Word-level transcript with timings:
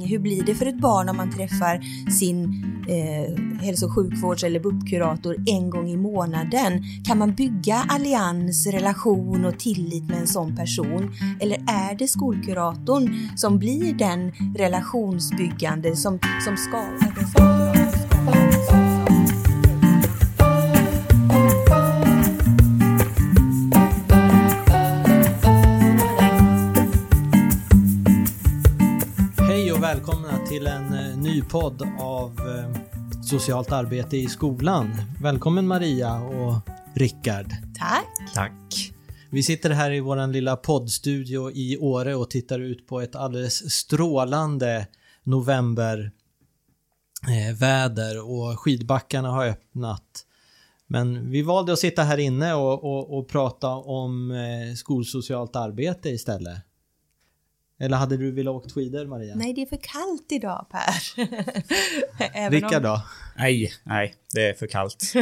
länge. 0.00 0.06
Hur 0.06 0.18
blir 0.18 0.42
det 0.42 0.54
för 0.54 0.66
ett 0.66 0.80
barn 0.80 1.08
om 1.08 1.16
man 1.16 1.30
träffar 1.30 1.80
sin 2.10 2.64
eh, 2.88 3.62
hälso 3.64 3.86
och 3.86 3.94
sjukvårds 3.94 4.44
eller 4.44 4.60
BUP-kurator 4.60 5.36
en 5.46 5.70
gång 5.70 5.88
i 5.88 5.96
månaden? 5.96 6.82
Kan 7.04 7.18
man 7.18 7.34
bygga 7.34 7.84
allians, 7.88 8.66
relation 8.66 9.44
och 9.44 9.58
tillit 9.58 10.08
med 10.08 10.18
en 10.18 10.26
sån 10.26 10.56
person? 10.56 11.14
Eller 11.40 11.56
är 11.56 11.98
det 11.98 12.08
skolkuratorn 12.08 13.28
som 13.36 13.58
blir 13.58 13.94
den 13.94 14.32
relationsbyggande 14.56 15.96
som, 15.96 16.18
som 16.44 16.56
skapar 16.56 17.69
ny 31.40 31.46
podd 31.46 31.82
av 32.00 32.40
eh, 32.40 32.76
Socialt 33.22 33.72
arbete 33.72 34.16
i 34.16 34.26
skolan. 34.26 34.90
Välkommen 35.22 35.66
Maria 35.66 36.20
och 36.20 36.54
Rickard. 36.94 37.46
Tack. 37.78 38.34
Tack. 38.34 38.92
Vi 39.30 39.42
sitter 39.42 39.70
här 39.70 39.90
i 39.90 40.00
vår 40.00 40.26
lilla 40.32 40.56
poddstudio 40.56 41.50
i 41.50 41.78
Åre 41.78 42.14
och 42.14 42.30
tittar 42.30 42.58
ut 42.58 42.86
på 42.86 43.00
ett 43.00 43.16
alldeles 43.16 43.72
strålande 43.72 44.86
novemberväder 45.22 46.12
eh, 48.16 48.30
och 48.30 48.60
skidbackarna 48.60 49.30
har 49.30 49.46
öppnat. 49.46 50.26
Men 50.86 51.30
vi 51.30 51.42
valde 51.42 51.72
att 51.72 51.78
sitta 51.78 52.02
här 52.02 52.18
inne 52.18 52.54
och, 52.54 52.84
och, 52.84 53.18
och 53.18 53.28
prata 53.28 53.68
om 53.68 54.32
skolsocialt 54.76 55.56
arbete 55.56 56.10
istället. 56.10 56.58
Eller 57.80 57.96
hade 57.96 58.16
du 58.16 58.30
velat 58.30 58.54
åka 58.54 58.68
skidor 58.68 59.06
Maria? 59.06 59.34
Nej, 59.34 59.52
det 59.54 59.62
är 59.62 59.66
för 59.66 59.80
kallt 59.82 60.32
idag 60.32 60.66
Per. 60.70 62.50
Vilka 62.50 62.76
om... 62.76 62.82
då? 62.82 63.02
Nej, 63.36 63.72
nej, 63.84 64.14
det 64.34 64.48
är 64.48 64.54
för 64.54 64.66
kallt. 64.66 65.12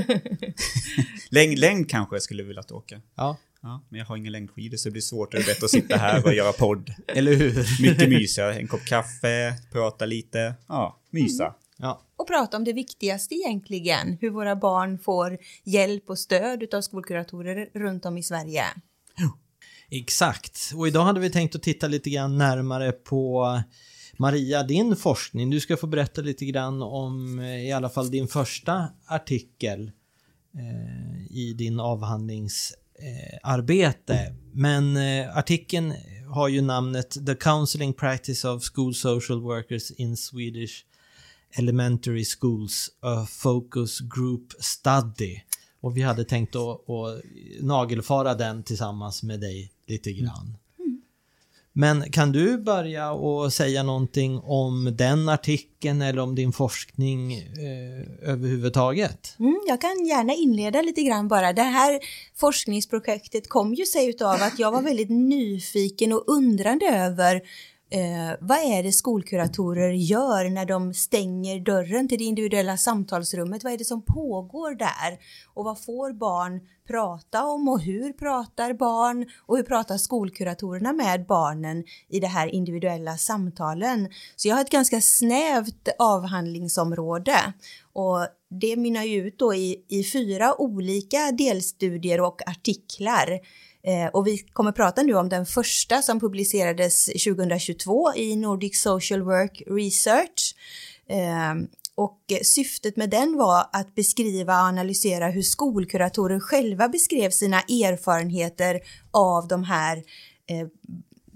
längd, 1.30 1.58
längd 1.58 1.90
kanske 1.90 2.16
jag 2.16 2.22
skulle 2.22 2.42
vilja 2.42 2.62
åka. 2.70 3.00
Ja. 3.14 3.36
Ja, 3.62 3.86
men 3.88 3.98
jag 3.98 4.06
har 4.06 4.16
inga 4.16 4.30
längdskidor 4.30 4.76
så 4.76 4.88
det 4.88 4.92
blir 4.92 5.02
svårt. 5.02 5.32
Det 5.32 5.38
är 5.38 5.46
bättre 5.46 5.64
att 5.64 5.70
sitta 5.70 5.96
här 5.96 6.24
och 6.24 6.34
göra 6.34 6.52
podd. 6.52 6.94
Eller 7.08 7.34
hur? 7.34 7.82
Mycket 7.82 8.08
mysigare. 8.08 8.54
En 8.54 8.68
kopp 8.68 8.84
kaffe, 8.84 9.54
prata 9.72 10.06
lite. 10.06 10.54
Ja, 10.68 11.00
mysa. 11.10 11.44
Mm. 11.44 11.56
Ja. 11.76 12.02
Och 12.16 12.26
prata 12.26 12.56
om 12.56 12.64
det 12.64 12.72
viktigaste 12.72 13.34
egentligen. 13.34 14.18
Hur 14.20 14.30
våra 14.30 14.56
barn 14.56 14.98
får 14.98 15.38
hjälp 15.64 16.10
och 16.10 16.18
stöd 16.18 16.74
av 16.74 16.80
skolkuratorer 16.80 17.68
runt 17.74 18.06
om 18.06 18.18
i 18.18 18.22
Sverige. 18.22 18.64
Exakt. 19.90 20.72
Och 20.74 20.88
idag 20.88 21.04
hade 21.04 21.20
vi 21.20 21.30
tänkt 21.30 21.56
att 21.56 21.62
titta 21.62 21.88
lite 21.88 22.10
grann 22.10 22.38
närmare 22.38 22.92
på 22.92 23.62
Maria, 24.18 24.62
din 24.62 24.96
forskning. 24.96 25.50
Du 25.50 25.60
ska 25.60 25.76
få 25.76 25.86
berätta 25.86 26.20
lite 26.20 26.44
grann 26.44 26.82
om 26.82 27.38
eh, 27.38 27.66
i 27.66 27.72
alla 27.72 27.88
fall 27.88 28.10
din 28.10 28.28
första 28.28 28.88
artikel 29.06 29.90
eh, 30.54 31.26
i 31.30 31.52
din 31.52 31.80
avhandlingsarbete. 31.80 34.14
Eh, 34.14 34.32
Men 34.52 34.96
eh, 34.96 35.36
artikeln 35.36 35.94
har 36.28 36.48
ju 36.48 36.60
namnet 36.60 37.26
The 37.26 37.34
Counseling 37.34 37.92
Practice 37.92 38.44
of 38.44 38.64
School 38.74 38.94
Social 38.94 39.40
Workers 39.40 39.90
in 39.90 40.16
Swedish 40.16 40.84
Elementary 41.50 42.24
Schools, 42.24 42.90
a 43.00 43.26
Focus 43.30 44.00
Group 44.00 44.52
Study. 44.60 45.40
Och 45.80 45.96
vi 45.96 46.02
hade 46.02 46.24
tänkt 46.24 46.56
att, 46.56 46.90
att 46.90 47.22
nagelfara 47.60 48.34
den 48.34 48.62
tillsammans 48.62 49.22
med 49.22 49.40
dig 49.40 49.72
lite 49.88 50.10
mm. 50.10 50.22
grann. 50.22 50.56
Mm. 50.78 51.02
Men 51.72 52.10
kan 52.10 52.32
du 52.32 52.58
börja 52.58 53.12
och 53.12 53.52
säga 53.52 53.82
någonting 53.82 54.38
om 54.38 54.94
den 54.98 55.28
artikeln 55.28 56.02
eller 56.02 56.22
om 56.22 56.34
din 56.34 56.52
forskning 56.52 57.32
eh, 57.32 58.30
överhuvudtaget? 58.32 59.36
Mm, 59.38 59.60
jag 59.66 59.80
kan 59.80 60.06
gärna 60.06 60.34
inleda 60.34 60.82
lite 60.82 61.02
grann 61.02 61.28
bara. 61.28 61.52
Det 61.52 61.62
här 61.62 62.00
forskningsprojektet 62.36 63.48
kom 63.48 63.74
ju 63.74 63.86
sig 63.86 64.08
utav 64.08 64.42
att 64.42 64.58
jag 64.58 64.72
var 64.72 64.82
väldigt 64.82 65.10
nyfiken 65.10 66.12
och 66.12 66.24
undrande 66.26 66.86
över 66.86 67.42
Eh, 67.90 68.36
vad 68.40 68.58
är 68.58 68.82
det 68.82 68.92
skolkuratorer 68.92 69.90
gör 69.90 70.50
när 70.50 70.66
de 70.66 70.94
stänger 70.94 71.60
dörren 71.60 72.08
till 72.08 72.18
det 72.18 72.24
individuella 72.24 72.76
samtalsrummet? 72.76 73.64
Vad 73.64 73.72
är 73.72 73.78
det 73.78 73.84
som 73.84 74.02
pågår 74.02 74.74
där? 74.74 75.18
Och 75.54 75.64
vad 75.64 75.84
får 75.84 76.12
barn 76.12 76.60
prata 76.86 77.44
om 77.44 77.68
och 77.68 77.80
hur 77.80 78.12
pratar 78.12 78.72
barn 78.72 79.26
och 79.46 79.56
hur 79.56 79.64
pratar 79.64 79.96
skolkuratorerna 79.96 80.92
med 80.92 81.26
barnen 81.26 81.84
i 82.08 82.20
det 82.20 82.26
här 82.26 82.46
individuella 82.46 83.16
samtalen? 83.16 84.08
Så 84.36 84.48
jag 84.48 84.54
har 84.54 84.62
ett 84.62 84.70
ganska 84.70 85.00
snävt 85.00 85.88
avhandlingsområde 85.98 87.52
och 87.92 88.26
det 88.50 88.76
mynnar 88.76 89.04
ju 89.04 89.26
ut 89.26 89.38
då 89.38 89.54
i, 89.54 89.84
i 89.88 90.04
fyra 90.04 90.60
olika 90.60 91.32
delstudier 91.32 92.20
och 92.20 92.48
artiklar 92.48 93.28
Eh, 93.30 93.42
Eh, 93.82 94.06
och 94.06 94.26
vi 94.26 94.38
kommer 94.38 94.72
prata 94.72 95.02
nu 95.02 95.14
om 95.14 95.28
den 95.28 95.46
första 95.46 96.02
som 96.02 96.20
publicerades 96.20 97.04
2022 97.04 98.14
i 98.14 98.36
Nordic 98.36 98.80
Social 98.80 99.22
Work 99.22 99.62
Research. 99.66 100.54
Eh, 101.08 101.54
och 101.94 102.18
syftet 102.42 102.96
med 102.96 103.10
den 103.10 103.36
var 103.36 103.66
att 103.72 103.94
beskriva 103.94 104.60
och 104.60 104.66
analysera 104.66 105.28
hur 105.28 105.42
skolkuratorer 105.42 106.40
själva 106.40 106.88
beskrev 106.88 107.30
sina 107.30 107.60
erfarenheter 107.60 108.80
av 109.10 109.48
de 109.48 109.64
här 109.64 109.96
eh, 110.46 110.66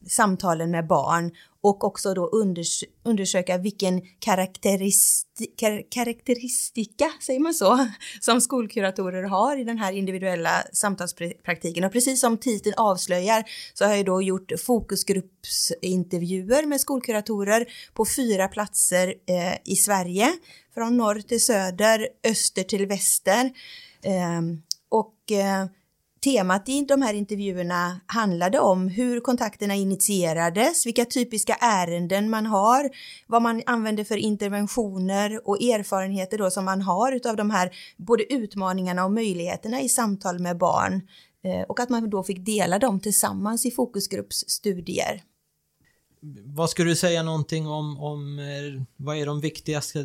samtalen 0.08 0.70
med 0.70 0.86
barn 0.86 1.30
och 1.62 1.84
också 1.84 2.14
då 2.14 2.26
unders 2.26 2.84
undersöka 3.02 3.58
vilken 3.58 4.02
karaktäristi 4.18 5.46
kar 5.46 5.82
karaktäristika, 5.90 7.12
säger 7.20 7.40
man 7.40 7.54
så, 7.54 7.88
som 8.20 8.40
skolkuratorer 8.40 9.22
har 9.22 9.60
i 9.60 9.64
den 9.64 9.78
här 9.78 9.92
individuella 9.92 10.62
samtalspraktiken. 10.72 11.84
Och 11.84 11.92
precis 11.92 12.20
som 12.20 12.38
titeln 12.38 12.74
avslöjar 12.78 13.44
så 13.74 13.84
har 13.84 13.94
jag 13.94 14.06
då 14.06 14.22
gjort 14.22 14.52
fokusgruppsintervjuer 14.66 16.66
med 16.66 16.80
skolkuratorer 16.80 17.66
på 17.94 18.04
fyra 18.16 18.48
platser 18.48 19.08
eh, 19.08 19.54
i 19.64 19.76
Sverige, 19.76 20.32
från 20.74 20.96
norr 20.96 21.20
till 21.20 21.44
söder, 21.44 22.08
öster 22.24 22.62
till 22.62 22.86
väster. 22.86 23.52
Eh, 24.02 24.40
och 24.88 25.32
eh, 25.32 25.66
Temat 26.24 26.68
i 26.68 26.84
de 26.84 27.02
här 27.02 27.14
intervjuerna 27.14 28.00
handlade 28.06 28.60
om 28.60 28.88
hur 28.88 29.20
kontakterna 29.20 29.74
initierades, 29.74 30.86
vilka 30.86 31.04
typiska 31.04 31.54
ärenden 31.60 32.30
man 32.30 32.46
har, 32.46 32.90
vad 33.26 33.42
man 33.42 33.62
använder 33.66 34.04
för 34.04 34.16
interventioner 34.16 35.48
och 35.48 35.62
erfarenheter 35.62 36.38
då 36.38 36.50
som 36.50 36.64
man 36.64 36.82
har 36.82 37.12
utav 37.12 37.36
de 37.36 37.50
här 37.50 37.70
både 37.96 38.32
utmaningarna 38.32 39.04
och 39.04 39.12
möjligheterna 39.12 39.80
i 39.80 39.88
samtal 39.88 40.38
med 40.38 40.58
barn 40.58 41.08
eh, 41.44 41.62
och 41.68 41.80
att 41.80 41.88
man 41.88 42.10
då 42.10 42.22
fick 42.22 42.46
dela 42.46 42.78
dem 42.78 43.00
tillsammans 43.00 43.66
i 43.66 43.70
fokusgruppsstudier. 43.70 45.22
Vad 46.44 46.70
skulle 46.70 46.90
du 46.90 46.96
säga 46.96 47.22
någonting 47.22 47.66
om, 47.66 47.98
om 47.98 48.38
eh, 48.38 48.82
vad 48.96 49.16
är 49.16 49.26
de 49.26 49.40
viktigaste 49.40 49.98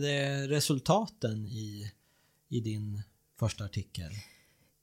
resultaten 0.47 1.47
i, 1.47 1.91
i 2.49 2.59
din 2.59 3.03
första 3.39 3.63
artikel? 3.63 4.11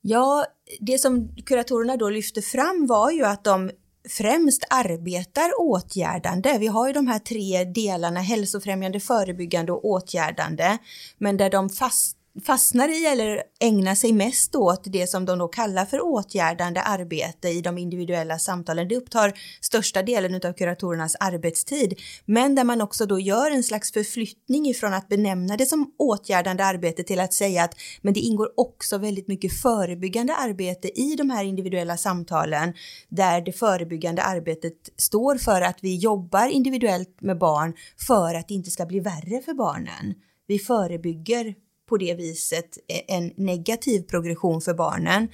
Ja, 0.06 0.46
det 0.80 0.98
som 0.98 1.28
kuratorerna 1.46 1.96
då 1.96 2.08
lyfte 2.08 2.42
fram 2.42 2.86
var 2.86 3.10
ju 3.10 3.24
att 3.24 3.44
de 3.44 3.70
främst 4.08 4.64
arbetar 4.70 5.50
åtgärdande. 5.60 6.58
Vi 6.58 6.66
har 6.66 6.86
ju 6.86 6.92
de 6.92 7.06
här 7.06 7.18
tre 7.18 7.64
delarna, 7.64 8.20
hälsofrämjande, 8.20 9.00
förebyggande 9.00 9.72
och 9.72 9.84
åtgärdande, 9.84 10.78
men 11.18 11.36
där 11.36 11.50
de 11.50 11.68
fast 11.68 12.16
fastnar 12.42 12.88
i 12.88 13.06
eller 13.06 13.42
ägnar 13.60 13.94
sig 13.94 14.12
mest 14.12 14.54
åt 14.54 14.84
det 14.84 15.06
som 15.06 15.24
de 15.24 15.38
då 15.38 15.48
kallar 15.48 15.84
för 15.84 16.04
åtgärdande 16.04 16.80
arbete 16.80 17.48
i 17.48 17.60
de 17.60 17.78
individuella 17.78 18.38
samtalen. 18.38 18.88
Det 18.88 18.96
upptar 18.96 19.32
största 19.60 20.02
delen 20.02 20.34
av 20.34 20.52
kuratorernas 20.52 21.16
arbetstid, 21.20 22.00
men 22.24 22.54
där 22.54 22.64
man 22.64 22.80
också 22.80 23.06
då 23.06 23.20
gör 23.20 23.50
en 23.50 23.62
slags 23.62 23.92
förflyttning 23.92 24.66
ifrån 24.66 24.94
att 24.94 25.08
benämna 25.08 25.56
det 25.56 25.66
som 25.66 25.94
åtgärdande 25.98 26.64
arbete 26.64 27.02
till 27.02 27.20
att 27.20 27.32
säga 27.32 27.64
att 27.64 27.74
men 28.02 28.14
det 28.14 28.20
ingår 28.20 28.48
också 28.56 28.98
väldigt 28.98 29.28
mycket 29.28 29.60
förebyggande 29.62 30.34
arbete 30.34 31.00
i 31.00 31.16
de 31.16 31.30
här 31.30 31.44
individuella 31.44 31.96
samtalen 31.96 32.74
där 33.08 33.40
det 33.40 33.52
förebyggande 33.52 34.22
arbetet 34.22 34.74
står 34.96 35.38
för 35.38 35.60
att 35.60 35.78
vi 35.80 35.96
jobbar 35.96 36.48
individuellt 36.48 37.20
med 37.20 37.38
barn 37.38 37.74
för 38.06 38.34
att 38.34 38.48
det 38.48 38.54
inte 38.54 38.70
ska 38.70 38.86
bli 38.86 39.00
värre 39.00 39.42
för 39.42 39.54
barnen. 39.54 40.14
Vi 40.46 40.58
förebygger 40.58 41.54
på 41.94 41.98
det 41.98 42.14
viset 42.14 42.78
e-, 42.88 43.14
en 43.14 43.32
negativ 43.36 44.02
progression 44.02 44.60
för 44.60 44.74
barnen. 44.74 45.28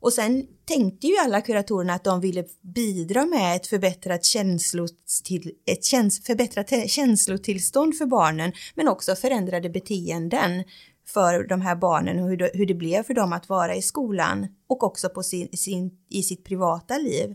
Och 0.00 0.12
sen 0.12 0.46
tänkte 0.64 1.06
ju 1.06 1.16
alla 1.16 1.40
kuratorerna 1.40 1.94
att 1.94 2.04
de 2.04 2.20
ville 2.20 2.44
bidra 2.62 3.26
med 3.26 3.56
ett 3.56 3.66
förbättrat, 3.66 4.24
känslotill, 4.24 5.52
ett 5.66 5.84
käns, 5.84 6.24
förbättrat 6.24 6.90
känslotillstånd 6.90 7.96
för 7.96 8.06
barnen, 8.06 8.52
men 8.74 8.88
också 8.88 9.14
förändrade 9.14 9.70
beteenden 9.70 10.64
för 11.06 11.48
de 11.48 11.60
här 11.60 11.76
barnen 11.76 12.22
och 12.22 12.28
hur 12.28 12.36
det, 12.36 12.50
hur 12.54 12.66
det 12.66 12.74
blev 12.74 13.02
för 13.02 13.14
dem 13.14 13.32
att 13.32 13.48
vara 13.48 13.74
i 13.74 13.82
skolan 13.82 14.46
och 14.68 14.82
också 14.82 15.08
på 15.08 15.22
sin, 15.22 15.48
sin, 15.52 15.90
i 16.10 16.22
sitt 16.22 16.44
privata 16.44 16.98
liv. 16.98 17.34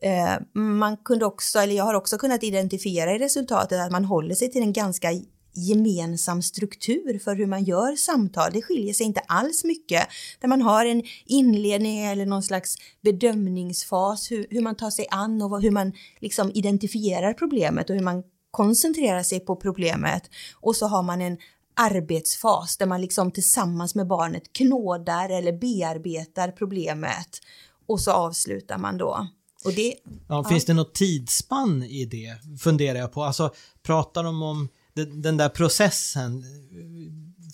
Eh, 0.00 0.60
man 0.60 0.96
kunde 0.96 1.24
också, 1.24 1.58
eller 1.58 1.74
jag 1.74 1.84
har 1.84 1.94
också 1.94 2.18
kunnat 2.18 2.42
identifiera 2.42 3.14
i 3.14 3.18
resultatet 3.18 3.80
att 3.80 3.92
man 3.92 4.04
håller 4.04 4.34
sig 4.34 4.50
till 4.50 4.62
en 4.62 4.72
ganska 4.72 5.08
gemensam 5.52 6.42
struktur 6.42 7.18
för 7.18 7.36
hur 7.36 7.46
man 7.46 7.64
gör 7.64 7.96
samtal. 7.96 8.50
Det 8.52 8.62
skiljer 8.62 8.94
sig 8.94 9.06
inte 9.06 9.20
alls 9.20 9.64
mycket. 9.64 10.08
Där 10.40 10.48
man 10.48 10.62
har 10.62 10.86
en 10.86 11.02
inledning 11.26 11.98
eller 11.98 12.26
någon 12.26 12.42
slags 12.42 12.76
bedömningsfas, 13.00 14.30
hur, 14.30 14.46
hur 14.50 14.60
man 14.60 14.76
tar 14.76 14.90
sig 14.90 15.06
an 15.10 15.42
och 15.42 15.62
hur 15.62 15.70
man 15.70 15.92
liksom 16.20 16.50
identifierar 16.54 17.32
problemet 17.32 17.90
och 17.90 17.96
hur 17.96 18.02
man 18.02 18.22
koncentrerar 18.50 19.22
sig 19.22 19.40
på 19.40 19.56
problemet. 19.56 20.22
Och 20.54 20.76
så 20.76 20.86
har 20.86 21.02
man 21.02 21.20
en 21.20 21.38
arbetsfas 21.74 22.76
där 22.76 22.86
man 22.86 23.00
liksom 23.00 23.30
tillsammans 23.30 23.94
med 23.94 24.06
barnet 24.06 24.52
knådar 24.52 25.30
eller 25.30 25.52
bearbetar 25.52 26.50
problemet 26.50 27.40
och 27.86 28.00
så 28.00 28.10
avslutar 28.10 28.78
man 28.78 28.98
då. 28.98 29.28
Och 29.64 29.72
det, 29.72 29.94
ja, 30.04 30.12
ja. 30.28 30.44
Finns 30.44 30.64
det 30.64 30.74
något 30.74 30.94
tidsspann 30.94 31.82
i 31.82 32.04
det, 32.04 32.58
funderar 32.60 32.98
jag 32.98 33.12
på. 33.12 33.22
Alltså, 33.22 33.50
pratar 33.82 34.24
de 34.24 34.42
om 34.42 34.68
den 34.94 35.36
där 35.36 35.48
processen? 35.48 36.44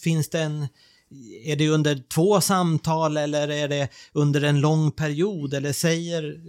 Finns 0.00 0.28
det 0.28 0.40
en... 0.40 0.68
Är 1.44 1.56
det 1.56 1.68
under 1.68 2.02
två 2.08 2.40
samtal 2.40 3.16
eller 3.16 3.48
är 3.48 3.68
det 3.68 3.88
under 4.12 4.42
en 4.42 4.60
lång 4.60 4.92
period 4.92 5.54
eller 5.54 5.72
säger 5.72 6.40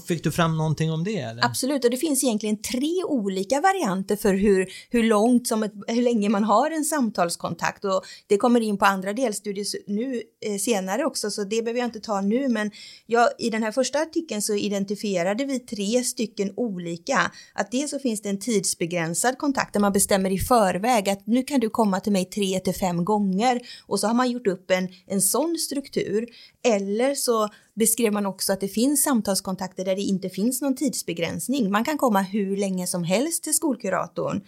Fick 0.00 0.24
du 0.24 0.32
fram 0.32 0.56
någonting 0.56 0.92
om 0.92 1.04
det? 1.04 1.18
Eller? 1.18 1.44
Absolut, 1.44 1.84
och 1.84 1.90
det 1.90 1.96
finns 1.96 2.24
egentligen 2.24 2.62
tre 2.62 3.04
olika 3.04 3.60
varianter 3.60 4.16
för 4.16 4.34
hur, 4.34 4.66
hur 4.90 5.02
långt 5.02 5.48
som 5.48 5.62
ett, 5.62 5.72
hur 5.86 6.02
länge 6.02 6.28
man 6.28 6.44
har 6.44 6.70
en 6.70 6.84
samtalskontakt 6.84 7.84
och 7.84 8.02
det 8.26 8.36
kommer 8.36 8.60
in 8.60 8.78
på 8.78 8.84
andra 8.84 9.12
delstudier 9.12 9.66
nu 9.86 10.22
eh, 10.46 10.56
senare 10.58 11.04
också 11.04 11.30
så 11.30 11.44
det 11.44 11.62
behöver 11.62 11.80
jag 11.80 11.86
inte 11.86 12.00
ta 12.00 12.20
nu 12.20 12.48
men 12.48 12.70
jag, 13.06 13.28
i 13.38 13.50
den 13.50 13.62
här 13.62 13.72
första 13.72 13.98
artikeln 13.98 14.42
så 14.42 14.54
identifierade 14.54 15.44
vi 15.44 15.60
tre 15.60 16.04
stycken 16.04 16.52
olika. 16.56 17.30
Att 17.54 17.70
dels 17.70 17.90
så 17.90 17.98
finns 17.98 18.22
det 18.22 18.28
en 18.28 18.40
tidsbegränsad 18.40 19.38
kontakt 19.38 19.72
där 19.72 19.80
man 19.80 19.92
bestämmer 19.92 20.32
i 20.32 20.38
förväg 20.38 21.08
att 21.08 21.26
nu 21.26 21.42
kan 21.42 21.60
du 21.60 21.70
komma 21.70 22.00
till 22.00 22.12
mig 22.12 22.24
tre 22.24 22.60
till 22.60 22.74
fem 22.74 23.04
gånger 23.04 23.60
och 23.86 24.00
så 24.00 24.06
har 24.06 24.14
man 24.14 24.30
gjort 24.30 24.46
upp 24.46 24.70
en, 24.70 24.88
en 25.06 25.20
sån 25.20 25.56
struktur. 25.58 26.26
Eller 26.64 27.14
så 27.14 27.48
beskrev 27.74 28.12
man 28.12 28.26
också 28.26 28.52
att 28.52 28.60
det 28.60 28.68
finns 28.68 29.02
samtalskontakter 29.02 29.84
där 29.84 29.96
det 29.96 30.02
inte 30.02 30.28
finns 30.28 30.62
någon 30.62 30.76
tidsbegränsning. 30.76 31.70
Man 31.70 31.84
kan 31.84 31.98
komma 31.98 32.22
hur 32.22 32.56
länge 32.56 32.86
som 32.86 33.04
helst 33.04 33.44
till 33.44 33.54
skolkuratorn. 33.54 34.44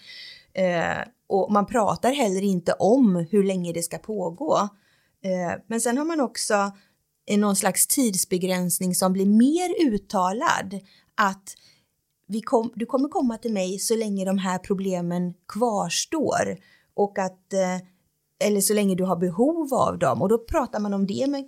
Eh, 0.53 1.09
och 1.29 1.53
man 1.53 1.67
pratar 1.67 2.13
heller 2.13 2.43
inte 2.43 2.73
om 2.73 3.27
hur 3.31 3.45
länge 3.45 3.73
det 3.73 3.83
ska 3.83 3.99
pågå. 3.99 4.69
Eh, 5.25 5.61
men 5.67 5.81
sen 5.81 5.99
har 5.99 6.05
man 6.05 6.21
också 6.21 6.73
någon 7.31 7.57
slags 7.57 7.87
tidsbegränsning 7.87 8.95
som 8.95 9.13
blir 9.13 9.27
mer 9.27 9.87
uttalad. 9.87 10.81
Att 11.15 11.55
vi 12.29 12.41
kom, 12.41 12.73
du 12.75 12.87
kommer 12.87 13.09
komma 13.09 13.39
till 13.39 13.53
mig 13.53 13.79
så 13.79 13.97
länge 13.97 14.25
de 14.25 14.39
här 14.39 14.59
problemen 14.59 15.35
kvarstår 15.49 16.59
och 16.95 17.19
att 17.19 17.53
eh, 17.53 17.87
eller 18.39 18.61
så 18.61 18.75
länge 18.75 18.95
du 18.95 19.05
har 19.05 19.17
behov 19.17 19.75
av 19.75 19.99
dem 19.99 20.23
och 20.23 20.29
då 20.29 20.39
pratar 20.39 20.81
man 20.81 20.95
om 20.95 21.07
det 21.07 21.27
med, 21.27 21.45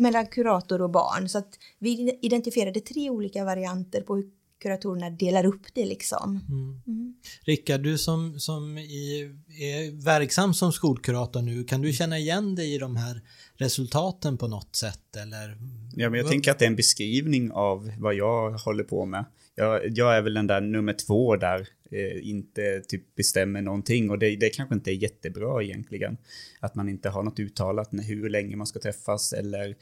mellan 0.00 0.26
kurator 0.26 0.82
och 0.82 0.90
barn 0.90 1.28
så 1.28 1.38
att 1.38 1.58
vi 1.78 2.18
identifierade 2.22 2.80
tre 2.80 3.10
olika 3.10 3.44
varianter 3.44 4.00
på 4.00 4.16
hur 4.16 4.24
kuratorerna 4.62 5.10
delar 5.10 5.46
upp 5.46 5.66
det 5.74 5.84
liksom. 5.86 6.40
Mm. 6.48 6.82
Mm. 6.86 7.14
Rickard, 7.44 7.80
du 7.80 7.98
som, 7.98 8.40
som 8.40 8.78
i, 8.78 9.30
är 9.48 10.04
verksam 10.04 10.54
som 10.54 10.72
skolkurator 10.72 11.42
nu, 11.42 11.64
kan 11.64 11.82
du 11.82 11.92
känna 11.92 12.18
igen 12.18 12.54
dig 12.54 12.74
i 12.74 12.78
de 12.78 12.96
här 12.96 13.22
resultaten 13.56 14.38
på 14.38 14.48
något 14.48 14.76
sätt 14.76 15.16
eller? 15.16 15.56
Ja, 15.96 16.10
men 16.10 16.20
jag 16.20 16.28
tänker 16.28 16.50
att 16.50 16.58
det 16.58 16.64
är 16.64 16.70
en 16.70 16.76
beskrivning 16.76 17.52
av 17.52 17.92
vad 17.98 18.14
jag 18.14 18.50
håller 18.50 18.84
på 18.84 19.04
med. 19.06 19.24
Jag, 19.54 19.98
jag 19.98 20.16
är 20.16 20.22
väl 20.22 20.34
den 20.34 20.46
där 20.46 20.60
nummer 20.60 20.92
två 20.92 21.36
där 21.36 21.68
eh, 21.92 22.28
inte 22.28 22.80
typ 22.80 23.14
bestämmer 23.14 23.62
någonting 23.62 24.10
och 24.10 24.18
det, 24.18 24.36
det 24.36 24.50
kanske 24.50 24.74
inte 24.74 24.90
är 24.90 24.94
jättebra 24.94 25.62
egentligen. 25.62 26.16
Att 26.60 26.74
man 26.74 26.88
inte 26.88 27.08
har 27.08 27.22
något 27.22 27.40
uttalat 27.40 27.90
hur 27.92 28.28
länge 28.28 28.56
man 28.56 28.66
ska 28.66 28.80
träffas 28.80 29.32
eller 29.32 29.76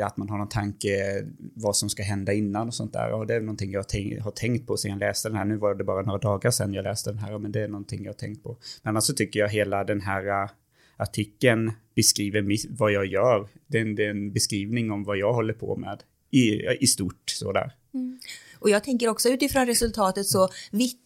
att 0.00 0.16
man 0.16 0.28
har 0.28 0.38
någon 0.38 0.48
tanke 0.48 1.24
vad 1.54 1.76
som 1.76 1.90
ska 1.90 2.02
hända 2.02 2.32
innan 2.32 2.68
och 2.68 2.74
sånt 2.74 2.92
där. 2.92 3.12
Och 3.12 3.26
det 3.26 3.34
är 3.34 3.40
någonting 3.40 3.72
jag 3.72 3.88
tänk, 3.88 4.20
har 4.20 4.30
tänkt 4.30 4.66
på 4.66 4.76
sedan 4.76 4.90
jag 4.90 4.98
läste 4.98 5.28
den 5.28 5.36
här. 5.38 5.44
Nu 5.44 5.56
var 5.56 5.74
det 5.74 5.84
bara 5.84 6.02
några 6.02 6.18
dagar 6.18 6.50
sedan 6.50 6.74
jag 6.74 6.82
läste 6.82 7.10
den 7.10 7.18
här, 7.18 7.38
men 7.38 7.52
det 7.52 7.60
är 7.60 7.68
någonting 7.68 8.04
jag 8.04 8.12
har 8.12 8.18
tänkt 8.18 8.42
på. 8.42 8.56
Men 8.82 8.90
annars 8.90 9.04
så 9.04 9.12
tycker 9.12 9.40
jag 9.40 9.48
hela 9.48 9.84
den 9.84 10.00
här 10.00 10.42
äh, 10.42 10.50
artikeln 10.96 11.72
beskriver 11.94 12.68
vad 12.78 12.92
jag 12.92 13.06
gör. 13.06 13.48
Det 13.66 13.78
är, 13.78 13.82
en, 13.82 13.94
det 13.94 14.04
är 14.04 14.10
en 14.10 14.32
beskrivning 14.32 14.90
om 14.90 15.04
vad 15.04 15.16
jag 15.16 15.32
håller 15.32 15.54
på 15.54 15.76
med 15.76 16.02
i, 16.30 16.66
i 16.80 16.86
stort 16.86 17.30
sådär. 17.30 17.72
Mm. 17.94 18.18
Och 18.58 18.70
jag 18.70 18.84
tänker 18.84 19.08
också 19.08 19.28
utifrån 19.28 19.66
resultatet 19.66 20.26
så 20.26 20.48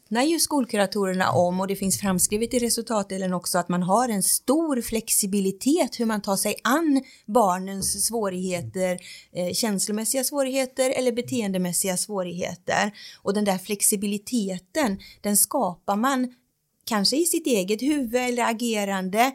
vittnar 0.08 0.22
ju 0.22 0.38
skolkuratorerna 0.38 1.30
om 1.30 1.60
och 1.60 1.66
det 1.66 1.76
finns 1.76 2.00
framskrivet 2.00 2.54
i 2.54 2.58
resultatdelen 2.58 3.34
också 3.34 3.58
att 3.58 3.68
man 3.68 3.82
har 3.82 4.08
en 4.08 4.22
stor 4.22 4.80
flexibilitet 4.80 6.00
hur 6.00 6.06
man 6.06 6.22
tar 6.22 6.36
sig 6.36 6.54
an 6.64 7.02
barnens 7.26 8.06
svårigheter, 8.06 8.98
eh, 9.32 9.52
känslomässiga 9.52 10.24
svårigheter 10.24 10.90
eller 10.90 11.12
beteendemässiga 11.12 11.96
svårigheter. 11.96 12.92
Och 13.22 13.34
den 13.34 13.44
där 13.44 13.58
flexibiliteten, 13.58 14.98
den 15.20 15.36
skapar 15.36 15.96
man 15.96 16.34
kanske 16.86 17.16
i 17.16 17.24
sitt 17.24 17.46
eget 17.46 17.82
huvud 17.82 18.20
eller 18.20 18.50
agerande, 18.50 19.32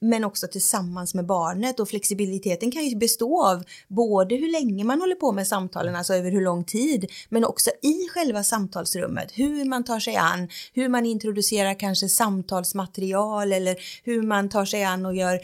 men 0.00 0.24
också 0.24 0.46
tillsammans 0.46 1.14
med 1.14 1.26
barnet. 1.26 1.80
Och 1.80 1.88
flexibiliteten 1.88 2.70
kan 2.70 2.86
ju 2.86 2.96
bestå 2.96 3.44
av 3.44 3.64
både 3.88 4.36
hur 4.36 4.52
länge 4.52 4.84
man 4.84 5.00
håller 5.00 5.14
på 5.14 5.32
med 5.32 5.46
samtalen, 5.46 5.96
alltså 5.96 6.14
över 6.14 6.30
hur 6.30 6.40
lång 6.40 6.64
tid, 6.64 7.12
men 7.28 7.44
också 7.44 7.70
i 7.82 8.08
själva 8.08 8.42
samtalsrummet, 8.42 9.32
hur 9.34 9.64
man 9.64 9.84
tar 9.84 10.00
sig 10.00 10.16
an, 10.16 10.48
hur 10.72 10.88
man 10.88 11.06
introducerar 11.06 11.78
kanske 11.78 12.08
samtalsmaterial 12.08 13.52
eller 13.52 13.76
hur 14.04 14.22
man 14.22 14.48
tar 14.48 14.64
sig 14.64 14.84
an 14.84 15.06
och 15.06 15.16
gör 15.16 15.40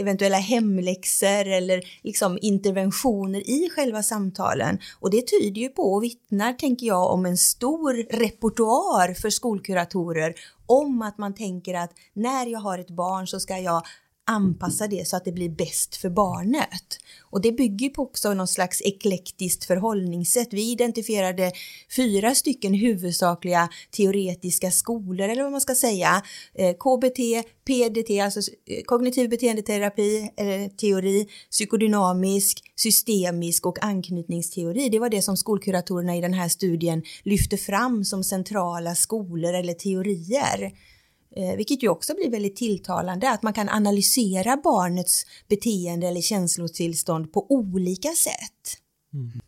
eventuella 0.00 0.36
hemläxor 0.36 1.46
eller 1.46 1.82
liksom 2.02 2.38
interventioner 2.42 3.50
i 3.50 3.70
själva 3.76 4.02
samtalen. 4.02 4.78
Och 5.00 5.10
det 5.10 5.22
tyder 5.26 5.60
ju 5.60 5.68
på 5.68 5.82
och 5.82 6.02
vittnar, 6.02 6.52
tänker 6.52 6.86
jag, 6.86 7.10
om 7.10 7.26
en 7.26 7.36
stor 7.36 7.94
repertoar 7.94 9.14
för 9.14 9.30
skolkuratorer 9.30 10.34
om 10.66 11.02
att 11.02 11.18
man 11.18 11.34
tänker 11.34 11.74
att 11.74 11.90
när 12.14 12.46
jag 12.46 12.60
har 12.60 12.78
ett 12.78 12.90
barn 12.90 13.26
så 13.26 13.40
ska 13.40 13.58
jag 13.58 13.82
anpassa 14.26 14.86
det 14.86 15.08
så 15.08 15.16
att 15.16 15.24
det 15.24 15.32
blir 15.32 15.48
bäst 15.48 15.96
för 15.96 16.10
barnet. 16.10 16.98
Och 17.30 17.40
det 17.40 17.52
bygger 17.52 17.88
på 17.88 18.02
också 18.02 18.34
någon 18.34 18.48
slags 18.48 18.82
eklektiskt 18.82 19.64
förhållningssätt. 19.64 20.48
Vi 20.50 20.70
identifierade 20.70 21.52
fyra 21.96 22.34
stycken 22.34 22.74
huvudsakliga 22.74 23.68
teoretiska 23.90 24.70
skolor, 24.70 25.28
eller 25.28 25.42
vad 25.42 25.52
man 25.52 25.60
ska 25.60 25.74
säga. 25.74 26.22
Eh, 26.54 26.72
KBT, 26.72 27.18
PDT, 27.66 28.20
alltså 28.20 28.40
eh, 28.40 28.82
kognitiv 28.84 29.30
beteendeterapi 29.30 30.30
eller 30.36 30.68
teori, 30.68 31.28
psykodynamisk, 31.50 32.62
systemisk 32.76 33.66
och 33.66 33.84
anknytningsteori. 33.84 34.88
Det 34.88 34.98
var 34.98 35.08
det 35.08 35.22
som 35.22 35.36
skolkuratorerna 35.36 36.16
i 36.16 36.20
den 36.20 36.34
här 36.34 36.48
studien 36.48 37.02
lyfte 37.22 37.56
fram 37.56 38.04
som 38.04 38.24
centrala 38.24 38.94
skolor 38.94 39.54
eller 39.54 39.74
teorier. 39.74 40.72
Eh, 41.36 41.56
vilket 41.56 41.82
ju 41.82 41.88
också 41.88 42.14
blir 42.14 42.30
väldigt 42.30 42.56
tilltalande, 42.56 43.30
att 43.30 43.42
man 43.42 43.52
kan 43.52 43.68
analysera 43.68 44.56
barnets 44.56 45.26
beteende 45.48 46.08
eller 46.08 46.20
känslotillstånd 46.20 47.32
på 47.32 47.46
olika 47.52 48.08
sätt. 48.08 48.80
Mm. 49.14 49.40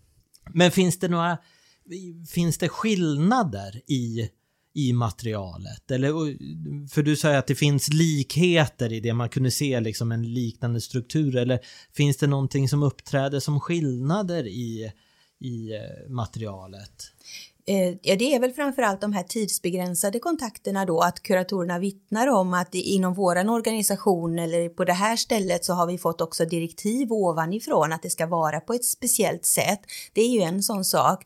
Men 0.55 0.71
finns 0.71 0.99
det 0.99 1.09
några 1.09 1.39
finns 2.29 2.59
det 2.59 2.69
skillnader 2.69 3.81
i, 3.87 4.31
i 4.75 4.93
materialet? 4.93 5.91
Eller, 5.91 6.09
för 6.89 7.03
du 7.03 7.17
säger 7.17 7.39
att 7.39 7.47
det 7.47 7.55
finns 7.55 7.89
likheter 7.89 8.93
i 8.93 9.01
det, 9.01 9.15
man 9.15 9.29
kunde 9.29 9.51
se 9.51 9.81
liksom 9.81 10.13
en 10.13 10.35
liknande 10.35 10.81
struktur. 10.81 11.37
Eller 11.37 11.61
finns 11.93 12.17
det 12.17 12.27
någonting 12.27 12.69
som 12.69 12.83
uppträder 12.83 13.41
som 13.41 13.61
skillnader 13.61 14.47
i, 14.47 14.93
i 15.41 15.73
eh, 15.73 16.11
materialet? 16.11 17.13
Eh, 17.67 17.97
ja, 18.03 18.17
det 18.17 18.35
är 18.35 18.41
väl 18.41 18.53
framförallt 18.53 19.01
de 19.01 19.13
här 19.13 19.23
tidsbegränsade 19.23 20.19
kontakterna 20.19 20.85
då, 20.85 21.01
att 21.01 21.23
kuratorerna 21.23 21.79
vittnar 21.79 22.29
om 22.29 22.55
att 22.55 22.75
inom 22.75 23.15
våran 23.15 23.49
organisation 23.49 24.39
eller 24.39 24.69
på 24.69 24.85
det 24.85 24.93
här 24.93 25.17
stället 25.17 25.65
så 25.65 25.73
har 25.73 25.87
vi 25.87 25.99
fått 25.99 26.21
också 26.21 26.45
direktiv 26.45 27.13
ovanifrån 27.13 27.93
att 27.93 28.03
det 28.03 28.11
ska 28.11 28.27
vara 28.27 28.61
på 28.61 28.73
ett 28.73 28.85
speciellt 28.85 29.47
sätt. 29.47 29.81
Det 30.13 30.21
är 30.21 30.29
ju 30.29 30.41
en 30.41 30.63
sån 30.63 30.85
sak. 30.85 31.25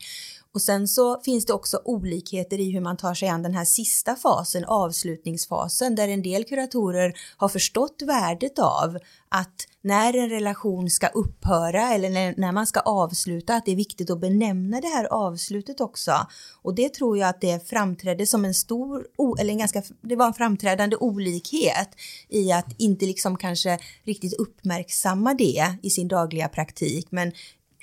Och 0.56 0.62
sen 0.62 0.88
så 0.88 1.20
finns 1.20 1.46
det 1.46 1.52
också 1.52 1.80
olikheter 1.84 2.60
i 2.60 2.70
hur 2.70 2.80
man 2.80 2.96
tar 2.96 3.14
sig 3.14 3.28
an 3.28 3.42
den 3.42 3.54
här 3.54 3.64
sista 3.64 4.16
fasen, 4.16 4.64
avslutningsfasen, 4.64 5.94
där 5.94 6.08
en 6.08 6.22
del 6.22 6.44
kuratorer 6.44 7.12
har 7.36 7.48
förstått 7.48 8.02
värdet 8.06 8.58
av 8.58 8.98
att 9.28 9.68
när 9.82 10.16
en 10.16 10.30
relation 10.30 10.90
ska 10.90 11.06
upphöra 11.06 11.92
eller 11.92 12.10
när, 12.40 12.52
man 12.52 12.66
ska 12.66 12.80
avsluta, 12.80 13.54
att 13.54 13.64
det 13.64 13.72
är 13.72 13.76
viktigt 13.76 14.10
att 14.10 14.20
benämna 14.20 14.80
det 14.80 14.88
här 14.88 15.04
avslutet 15.04 15.80
också. 15.80 16.26
Och 16.62 16.74
det 16.74 16.94
tror 16.94 17.18
jag 17.18 17.28
att 17.28 17.40
det 17.40 17.68
framträdde 17.68 18.26
som 18.26 18.44
en 18.44 18.54
stor, 18.54 19.06
eller 19.38 19.52
en 19.52 19.58
ganska, 19.58 19.82
det 20.00 20.16
var 20.16 20.26
en 20.26 20.34
framträdande 20.34 20.96
olikhet 20.96 21.88
i 22.28 22.52
att 22.52 22.74
inte 22.78 23.06
liksom 23.06 23.36
kanske 23.36 23.78
riktigt 24.04 24.34
uppmärksamma 24.34 25.34
det 25.34 25.74
i 25.82 25.90
sin 25.90 26.08
dagliga 26.08 26.48
praktik, 26.48 27.06
men 27.10 27.32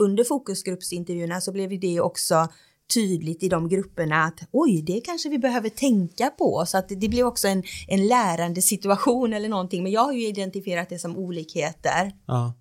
under 0.04 0.24
fokusgruppsintervjuerna 0.24 1.42
så 1.42 1.52
blev 1.52 1.80
det 1.80 2.02
också 2.02 2.48
tydligt 2.94 3.44
i 3.44 3.50
de 3.50 3.70
grupperna 3.70 4.24
att 4.24 4.40
oj, 4.52 4.82
det 4.82 5.02
kanske 5.02 5.30
vi 5.30 5.40
behöver 5.40 5.70
tänka 5.70 6.30
på. 6.30 6.66
Så 6.68 6.78
att 6.78 6.90
det 6.90 7.10
blir 7.10 7.24
också 7.24 7.48
en, 7.48 7.64
en 7.88 8.08
lärande 8.08 8.62
situation 8.62 9.34
eller 9.34 9.50
någonting. 9.50 9.84
Men 9.84 9.92
jag 9.92 10.02
har 10.02 10.14
ju 10.14 10.28
identifierat 10.28 10.90
det 10.90 11.00
som 11.00 11.18
olikheter. 11.18 12.12
Ja. 12.28 12.54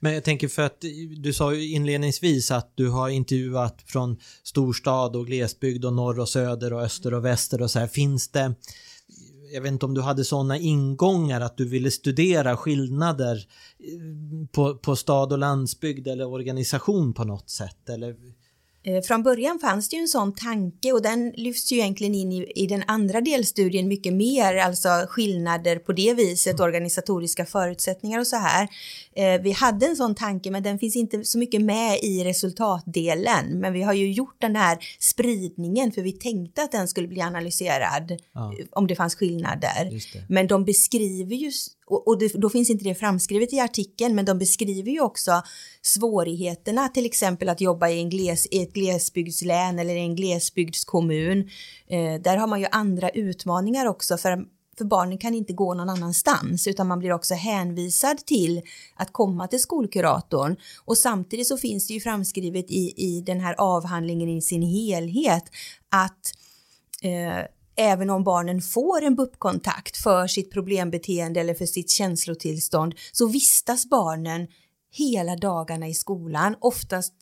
Men 0.00 0.14
jag 0.14 0.24
tänker 0.24 0.48
för 0.48 0.62
att 0.62 0.84
du 1.16 1.32
sa 1.32 1.54
ju 1.54 1.72
inledningsvis 1.72 2.50
att 2.50 2.72
du 2.74 2.88
har 2.88 3.08
intervjuat 3.08 3.82
från 3.86 4.16
storstad 4.42 5.16
och 5.16 5.26
glesbygd 5.26 5.84
och 5.84 5.92
norr 5.92 6.18
och 6.18 6.28
söder 6.28 6.72
och 6.72 6.82
öster 6.82 7.14
och 7.14 7.24
väster 7.24 7.62
och 7.62 7.70
så 7.70 7.78
här. 7.78 7.86
Finns 7.86 8.28
det 8.28 8.54
jag 9.52 9.60
vet 9.60 9.72
inte 9.72 9.86
om 9.86 9.94
du 9.94 10.00
hade 10.00 10.24
sådana 10.24 10.58
ingångar 10.58 11.40
att 11.40 11.56
du 11.56 11.68
ville 11.68 11.90
studera 11.90 12.56
skillnader 12.56 13.36
eh, 13.78 14.46
på, 14.52 14.74
på 14.74 14.96
stad 14.96 15.32
och 15.32 15.38
landsbygd 15.38 16.08
eller 16.08 16.28
organisation 16.28 17.14
på 17.14 17.24
något 17.24 17.50
sätt? 17.50 17.88
Eller 17.88 18.10
Eh, 18.10 18.45
från 19.06 19.22
början 19.22 19.58
fanns 19.58 19.88
det 19.88 19.96
ju 19.96 20.02
en 20.02 20.08
sån 20.08 20.34
tanke 20.34 20.92
och 20.92 21.02
den 21.02 21.30
lyfts 21.36 21.72
ju 21.72 21.76
egentligen 21.76 22.14
in 22.14 22.32
i, 22.32 22.52
i 22.54 22.66
den 22.66 22.84
andra 22.86 23.20
delstudien 23.20 23.88
mycket 23.88 24.12
mer, 24.12 24.56
alltså 24.56 24.88
skillnader 25.08 25.76
på 25.76 25.92
det 25.92 26.14
viset, 26.14 26.60
organisatoriska 26.60 27.46
förutsättningar 27.46 28.20
och 28.20 28.26
så 28.26 28.36
här. 28.36 28.68
Eh, 29.16 29.40
vi 29.42 29.52
hade 29.52 29.86
en 29.86 29.96
sån 29.96 30.14
tanke 30.14 30.50
men 30.50 30.62
den 30.62 30.78
finns 30.78 30.96
inte 30.96 31.24
så 31.24 31.38
mycket 31.38 31.62
med 31.62 31.98
i 32.02 32.24
resultatdelen. 32.24 33.60
Men 33.60 33.72
vi 33.72 33.82
har 33.82 33.92
ju 33.92 34.12
gjort 34.12 34.36
den 34.40 34.56
här 34.56 34.78
spridningen 35.00 35.92
för 35.92 36.02
vi 36.02 36.12
tänkte 36.12 36.62
att 36.62 36.72
den 36.72 36.88
skulle 36.88 37.08
bli 37.08 37.20
analyserad 37.20 38.20
ja. 38.34 38.54
om 38.72 38.86
det 38.86 38.96
fanns 38.96 39.14
skillnader. 39.14 39.84
Det. 40.12 40.24
Men 40.28 40.46
de 40.46 40.64
beskriver 40.64 41.36
ju 41.36 41.52
och, 41.88 42.18
det, 42.18 42.32
då 42.34 42.50
finns 42.50 42.70
inte 42.70 42.84
det 42.84 42.94
framskrivet 42.94 43.52
i 43.52 43.60
artikeln, 43.60 44.14
men 44.14 44.24
de 44.24 44.38
beskriver 44.38 44.90
ju 44.90 45.00
också 45.00 45.42
svårigheterna, 45.82 46.88
till 46.88 47.06
exempel 47.06 47.48
att 47.48 47.60
jobba 47.60 47.88
i, 47.88 47.98
en 47.98 48.10
gles, 48.10 48.46
i 48.50 48.62
ett 48.62 48.75
glesbygdslän 48.76 49.78
eller 49.78 49.96
i 49.96 50.00
en 50.00 50.16
glesbygdskommun. 50.16 51.38
Eh, 51.88 52.20
där 52.20 52.36
har 52.36 52.46
man 52.46 52.60
ju 52.60 52.66
andra 52.72 53.10
utmaningar 53.10 53.86
också, 53.86 54.16
för, 54.16 54.44
för 54.78 54.84
barnen 54.84 55.18
kan 55.18 55.34
inte 55.34 55.52
gå 55.52 55.74
någon 55.74 55.90
annanstans, 55.90 56.66
utan 56.66 56.86
man 56.86 56.98
blir 56.98 57.12
också 57.12 57.34
hänvisad 57.34 58.18
till 58.18 58.62
att 58.94 59.12
komma 59.12 59.48
till 59.48 59.60
skolkuratorn. 59.60 60.56
Och 60.84 60.98
samtidigt 60.98 61.46
så 61.46 61.56
finns 61.56 61.86
det 61.86 61.94
ju 61.94 62.00
framskrivet 62.00 62.70
i, 62.70 62.94
i 62.96 63.20
den 63.20 63.40
här 63.40 63.54
avhandlingen 63.58 64.28
i 64.28 64.42
sin 64.42 64.62
helhet 64.62 65.44
att 65.88 66.32
eh, 67.02 67.44
även 67.76 68.10
om 68.10 68.24
barnen 68.24 68.60
får 68.60 69.02
en 69.02 69.14
BUP-kontakt 69.14 69.96
för 69.96 70.26
sitt 70.26 70.52
problembeteende 70.52 71.40
eller 71.40 71.54
för 71.54 71.66
sitt 71.66 71.90
känslotillstånd 71.90 72.94
så 73.12 73.26
vistas 73.26 73.86
barnen 73.86 74.46
hela 74.96 75.36
dagarna 75.36 75.88
i 75.88 75.94
skolan, 75.94 76.56
oftast 76.60 77.14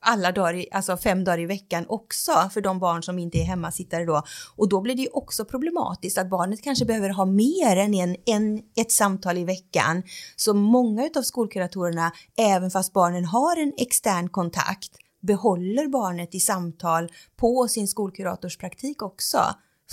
alla 0.00 0.32
dagar, 0.32 0.64
alltså 0.72 0.96
fem 0.96 1.24
dagar 1.24 1.38
i 1.38 1.46
veckan 1.46 1.84
också 1.88 2.32
för 2.54 2.60
de 2.60 2.78
barn 2.78 3.02
som 3.02 3.18
inte 3.18 3.38
är 3.38 3.44
hemmasittare 3.44 4.04
då. 4.04 4.22
Och 4.56 4.68
då 4.68 4.80
blir 4.80 4.94
det 4.94 5.02
ju 5.02 5.08
också 5.08 5.44
problematiskt 5.44 6.18
att 6.18 6.30
barnet 6.30 6.62
kanske 6.62 6.84
behöver 6.84 7.08
ha 7.08 7.24
mer 7.24 7.76
än 7.76 7.94
en, 7.94 8.16
en, 8.26 8.62
ett 8.76 8.92
samtal 8.92 9.38
i 9.38 9.44
veckan. 9.44 10.02
Så 10.36 10.54
många 10.54 11.10
av 11.16 11.22
skolkuratorerna, 11.22 12.12
även 12.38 12.70
fast 12.70 12.92
barnen 12.92 13.24
har 13.24 13.56
en 13.56 13.72
extern 13.78 14.28
kontakt, 14.28 14.90
behåller 15.22 15.88
barnet 15.88 16.34
i 16.34 16.40
samtal 16.40 17.08
på 17.36 17.68
sin 17.68 17.88
skolkuratorspraktik 17.88 19.02
också 19.02 19.38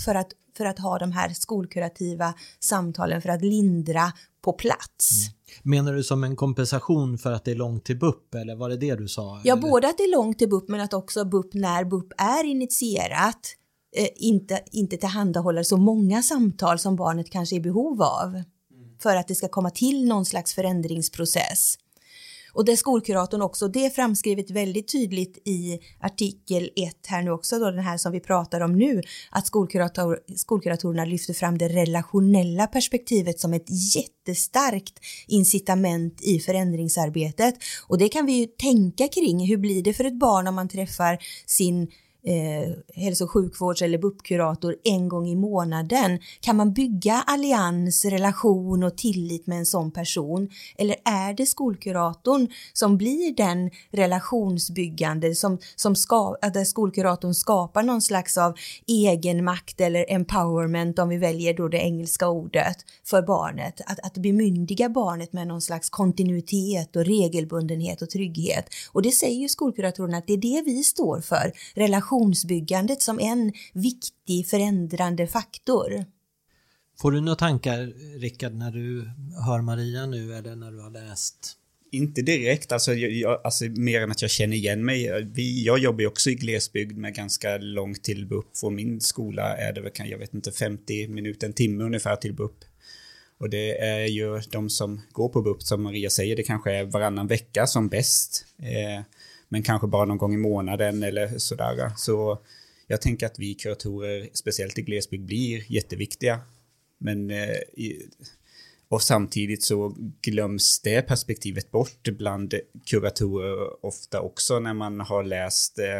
för 0.04 0.14
att, 0.14 0.28
för 0.56 0.64
att 0.64 0.78
ha 0.78 0.98
de 0.98 1.12
här 1.12 1.28
skolkurativa 1.28 2.34
samtalen 2.60 3.22
för 3.22 3.28
att 3.28 3.42
lindra 3.42 4.12
på 4.42 4.52
plats. 4.52 5.26
Mm. 5.26 5.32
Menar 5.62 5.92
du 5.92 6.02
som 6.02 6.24
en 6.24 6.36
kompensation 6.36 7.18
för 7.18 7.32
att 7.32 7.44
det 7.44 7.50
är 7.50 7.54
långt 7.54 7.84
till 7.84 7.98
BUP 7.98 8.34
eller 8.34 8.56
var 8.56 8.68
det 8.68 8.76
det 8.76 8.94
du 8.94 9.08
sa? 9.08 9.40
Ja, 9.44 9.52
eller? 9.52 9.68
både 9.68 9.88
att 9.88 9.98
det 9.98 10.04
är 10.04 10.12
långt 10.12 10.38
till 10.38 10.48
BUP 10.48 10.68
men 10.68 10.80
att 10.80 10.94
också 10.94 11.24
BUP 11.24 11.54
när 11.54 11.84
BUP 11.84 12.12
är 12.16 12.44
initierat 12.44 13.40
eh, 13.96 14.08
inte, 14.16 14.60
inte 14.72 14.96
tillhandahåller 14.96 15.62
så 15.62 15.76
många 15.76 16.22
samtal 16.22 16.78
som 16.78 16.96
barnet 16.96 17.30
kanske 17.30 17.56
är 17.56 17.58
i 17.58 17.60
behov 17.60 18.02
av 18.02 18.28
mm. 18.28 18.44
för 19.02 19.16
att 19.16 19.28
det 19.28 19.34
ska 19.34 19.48
komma 19.48 19.70
till 19.70 20.08
någon 20.08 20.24
slags 20.24 20.54
förändringsprocess. 20.54 21.74
Och 22.52 22.64
det 22.64 22.72
är 22.72 22.76
skolkuratorn 22.76 23.42
också, 23.42 23.68
det 23.68 23.86
är 23.86 23.90
framskrivet 23.90 24.50
väldigt 24.50 24.92
tydligt 24.92 25.48
i 25.48 25.78
artikel 26.00 26.70
1 26.76 26.94
här 27.06 27.22
nu 27.22 27.30
också 27.30 27.58
då, 27.58 27.70
den 27.70 27.84
här 27.84 27.96
som 27.96 28.12
vi 28.12 28.20
pratar 28.20 28.60
om 28.60 28.72
nu, 28.78 29.02
att 29.30 29.46
skolkurator, 29.46 30.18
skolkuratorerna 30.36 31.04
lyfter 31.04 31.34
fram 31.34 31.58
det 31.58 31.68
relationella 31.68 32.66
perspektivet 32.66 33.40
som 33.40 33.52
ett 33.54 33.66
jättestarkt 33.96 35.00
incitament 35.26 36.22
i 36.22 36.40
förändringsarbetet. 36.40 37.54
Och 37.88 37.98
det 37.98 38.08
kan 38.08 38.26
vi 38.26 38.32
ju 38.32 38.46
tänka 38.46 39.08
kring, 39.08 39.46
hur 39.46 39.56
blir 39.56 39.82
det 39.82 39.92
för 39.92 40.04
ett 40.04 40.18
barn 40.18 40.46
om 40.46 40.54
man 40.54 40.68
träffar 40.68 41.18
sin 41.46 41.88
eh, 42.24 43.02
hälso 43.02 43.24
och 43.24 43.30
sjukvårds 43.30 43.82
eller 43.82 43.98
BUP-kurator 43.98 44.76
en 44.84 45.08
gång 45.08 45.28
i 45.28 45.36
månaden? 45.36 46.18
Kan 46.40 46.56
man 46.56 46.72
bygga 46.72 47.24
allians, 47.26 48.04
relation 48.04 48.82
och 48.82 48.96
tillit 48.96 49.46
med 49.46 49.58
en 49.58 49.66
sån 49.66 49.90
person? 49.90 50.48
Eller 50.78 50.96
är 51.04 51.32
det 51.32 51.46
skolkuratorn 51.46 52.48
som 52.72 52.96
blir 52.96 53.36
den 53.36 53.70
relationsbyggande 53.90 55.34
som, 55.34 55.58
som 55.76 55.96
ska, 55.96 56.36
där 56.54 56.64
skolkuratorn 56.64 57.34
skapar 57.34 57.82
någon 57.82 58.02
slags 58.02 58.38
av 58.38 58.54
egenmakt 58.86 59.80
eller 59.80 60.06
empowerment 60.08 60.98
om 60.98 61.08
vi 61.08 61.16
väljer 61.16 61.54
då 61.54 61.68
det 61.68 61.78
engelska 61.78 62.28
ordet 62.28 62.76
för 63.04 63.22
barnet? 63.22 63.80
Att, 63.86 63.98
att 64.06 64.14
bemyndiga 64.14 64.88
barnet 64.88 65.32
med 65.32 65.46
någon 65.46 65.62
slags 65.62 65.90
kontinuitet 65.90 66.96
och 66.96 67.04
regelbundenhet 67.04 68.02
och 68.02 68.10
trygghet. 68.10 68.68
Och 68.92 69.02
det 69.02 69.10
säger 69.10 69.40
ju 69.40 69.48
skolkuratorn 69.48 70.14
att 70.14 70.26
det 70.26 70.32
är 70.32 70.36
det 70.36 70.62
vi 70.66 70.82
står 70.82 71.20
för, 71.20 71.52
relation 71.74 72.17
relationsbyggandet 72.18 73.02
som 73.02 73.20
en 73.20 73.52
viktig 73.72 74.46
förändrande 74.46 75.26
faktor. 75.26 76.04
Får 77.00 77.12
du 77.12 77.20
några 77.20 77.36
tankar, 77.36 77.92
Rickard, 78.18 78.54
när 78.54 78.70
du 78.70 79.10
hör 79.46 79.62
Maria 79.62 80.06
nu 80.06 80.34
eller 80.34 80.56
när 80.56 80.72
du 80.72 80.80
har 80.80 80.90
läst? 80.90 81.54
Inte 81.92 82.22
direkt, 82.22 82.72
alltså, 82.72 82.94
jag, 82.94 83.40
alltså 83.44 83.64
mer 83.64 84.00
än 84.00 84.10
att 84.10 84.22
jag 84.22 84.30
känner 84.30 84.56
igen 84.56 84.84
mig. 84.84 85.24
Vi, 85.24 85.64
jag 85.64 85.78
jobbar 85.78 86.00
ju 86.00 86.06
också 86.06 86.30
i 86.30 86.34
glesbygd 86.34 86.98
med 86.98 87.14
ganska 87.14 87.58
långt 87.58 88.04
till 88.04 88.26
BUP. 88.26 88.56
Från 88.56 88.74
min 88.74 89.00
skola 89.00 89.56
är 89.56 89.72
det 89.72 89.80
väl, 89.80 89.92
jag 90.04 90.18
vet 90.18 90.34
inte, 90.34 90.52
50 90.52 91.08
minuter, 91.08 91.46
en 91.46 91.52
timme 91.52 91.84
ungefär 91.84 92.16
till 92.16 92.34
BUP. 92.34 92.64
Och 93.38 93.50
det 93.50 93.78
är 93.78 94.06
ju 94.06 94.40
de 94.50 94.70
som 94.70 95.00
går 95.12 95.28
på 95.28 95.42
BUP, 95.42 95.62
som 95.62 95.82
Maria 95.82 96.10
säger, 96.10 96.36
det 96.36 96.42
kanske 96.42 96.72
är 96.72 96.84
varannan 96.84 97.26
vecka 97.26 97.66
som 97.66 97.88
bäst. 97.88 98.44
Eh, 98.58 99.02
men 99.48 99.62
kanske 99.62 99.86
bara 99.86 100.04
någon 100.04 100.18
gång 100.18 100.34
i 100.34 100.38
månaden 100.38 101.02
eller 101.02 101.38
sådär. 101.38 101.92
Så 101.96 102.38
jag 102.86 103.02
tänker 103.02 103.26
att 103.26 103.38
vi 103.38 103.54
kuratorer, 103.54 104.28
speciellt 104.32 104.78
i 104.78 104.82
glesbygd, 104.82 105.24
blir 105.24 105.72
jätteviktiga. 105.72 106.40
Men 106.98 107.30
eh, 107.30 107.56
och 108.88 109.02
samtidigt 109.02 109.62
så 109.62 109.94
glöms 110.22 110.80
det 110.80 111.02
perspektivet 111.02 111.70
bort 111.70 112.08
bland 112.18 112.54
kuratorer 112.86 113.86
ofta 113.86 114.20
också 114.20 114.60
när 114.60 114.74
man 114.74 115.00
har 115.00 115.24
läst 115.24 115.78
eh, 115.78 115.98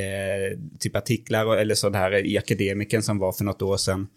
eh 0.00 0.58
typ 0.78 0.96
artiklar 0.96 1.56
eller 1.56 1.74
sådär 1.74 2.26
i 2.26 2.38
Akademiken 2.38 3.02
som 3.02 3.18
var 3.18 3.32
för 3.32 3.44
något 3.44 3.62
år 3.62 3.76
sedan. 3.76 4.08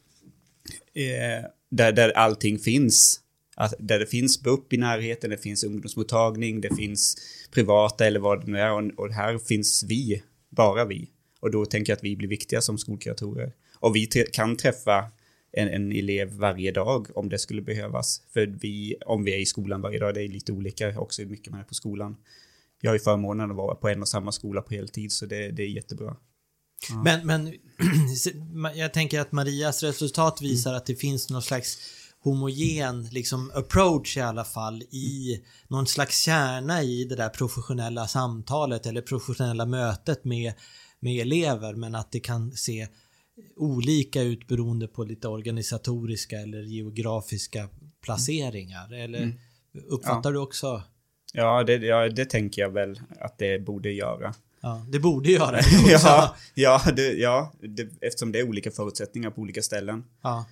Eh, 0.94 1.50
där, 1.70 1.92
där 1.92 2.10
allting 2.10 2.60
finns 2.60 3.22
att 3.60 3.74
där 3.80 4.00
det 4.00 4.06
finns 4.06 4.44
BUP 4.44 4.74
i 4.74 4.78
närheten, 4.78 5.30
det 5.30 5.38
finns 5.38 5.64
ungdomsmottagning, 5.64 6.62
det 6.62 6.76
finns 6.76 7.18
privata 7.52 8.06
eller 8.06 8.20
vad 8.20 8.46
det 8.46 8.52
nu 8.52 8.60
är 8.60 8.72
och, 8.72 9.00
och 9.00 9.14
här 9.14 9.38
finns 9.38 9.84
vi, 9.88 10.24
bara 10.50 10.86
vi. 10.86 11.10
Och 11.40 11.52
då 11.52 11.66
tänker 11.66 11.92
jag 11.92 11.98
att 11.98 12.04
vi 12.04 12.16
blir 12.16 12.28
viktiga 12.28 12.62
som 12.62 12.78
skolkuratorer. 12.78 13.54
Och 13.80 13.96
vi 13.96 14.06
kan 14.08 14.58
träffa 14.58 15.12
en, 15.52 15.68
en, 15.70 15.92
elev 15.92 16.34
varje 16.34 16.72
dag 16.72 17.08
om 17.16 17.30
det 17.30 17.40
skulle 17.40 17.62
behövas. 17.62 18.22
För 18.34 18.46
vi, 18.48 18.96
om 19.06 19.24
vi 19.24 19.34
är 19.34 19.40
i 19.40 19.46
skolan 19.46 19.82
varje 19.82 20.00
dag, 20.00 20.14
det 20.14 20.24
är 20.24 20.28
lite 20.28 20.52
olika 20.52 21.00
också 21.00 21.22
hur 21.22 21.30
mycket 21.30 21.52
man 21.52 21.60
är 21.60 21.64
på 21.64 21.74
skolan. 21.74 22.18
Jag 22.82 22.90
har 22.90 22.96
ju 22.96 23.00
förmånen 23.00 23.52
att 23.52 23.58
vara 23.58 23.76
på 23.76 23.90
en 23.90 24.02
och 24.02 24.08
samma 24.08 24.32
skola 24.32 24.62
på 24.62 24.74
heltid 24.74 25.12
så 25.12 25.26
det, 25.26 25.52
det 25.52 25.64
är 25.64 25.68
jättebra. 25.68 26.16
Ja. 26.90 27.04
Men, 27.04 27.28
men 27.28 27.54
jag 28.76 28.94
tänker 28.94 29.20
att 29.20 29.32
Marias 29.32 29.84
resultat 29.84 30.42
visar 30.42 30.70
mm. 30.70 30.78
att 30.78 30.86
det 30.86 30.96
finns 30.96 31.30
någon 31.30 31.42
slags 31.42 31.78
homogen 32.28 33.04
liksom 33.12 33.52
approach 33.56 34.18
i 34.18 34.22
alla 34.22 34.44
fall 34.44 34.82
i 34.82 35.44
någon 35.68 35.88
slags 35.88 36.22
kärna 36.24 36.84
i 36.84 37.04
det 37.04 37.16
där 37.16 37.30
professionella 37.30 38.08
samtalet 38.08 38.86
eller 38.86 39.02
professionella 39.02 39.66
mötet 39.66 40.26
med, 40.26 40.54
med 41.00 41.22
elever 41.22 41.74
men 41.74 41.96
att 41.96 42.12
det 42.12 42.20
kan 42.20 42.52
se 42.52 42.88
olika 43.56 44.22
ut 44.22 44.48
beroende 44.48 44.88
på 44.88 45.04
lite 45.04 45.28
organisatoriska 45.28 46.40
eller 46.40 46.62
geografiska 46.62 47.70
placeringar. 48.04 48.94
Eller 48.94 49.24
mm. 49.24 49.38
uppfattar 49.88 50.30
ja. 50.30 50.34
du 50.34 50.38
också? 50.38 50.84
Ja 51.34 51.64
det, 51.64 51.76
ja, 51.76 52.10
det 52.10 52.26
tänker 52.26 52.62
jag 52.62 52.70
väl 52.70 53.00
att 53.20 53.38
det 53.38 53.66
borde 53.66 53.92
göra. 53.92 54.34
Ja, 54.62 54.86
det 54.90 55.00
borde 55.00 55.32
göra 55.32 55.52
det. 55.86 55.92
ja, 55.92 56.36
ja, 56.54 56.82
det, 56.96 57.14
ja 57.14 57.54
det, 57.62 57.88
eftersom 58.02 58.32
det 58.32 58.40
är 58.40 58.50
olika 58.50 58.72
förutsättningar 58.72 59.30
på 59.30 59.42
olika 59.42 59.62
ställen. 59.62 60.04
Ja. 60.22 60.46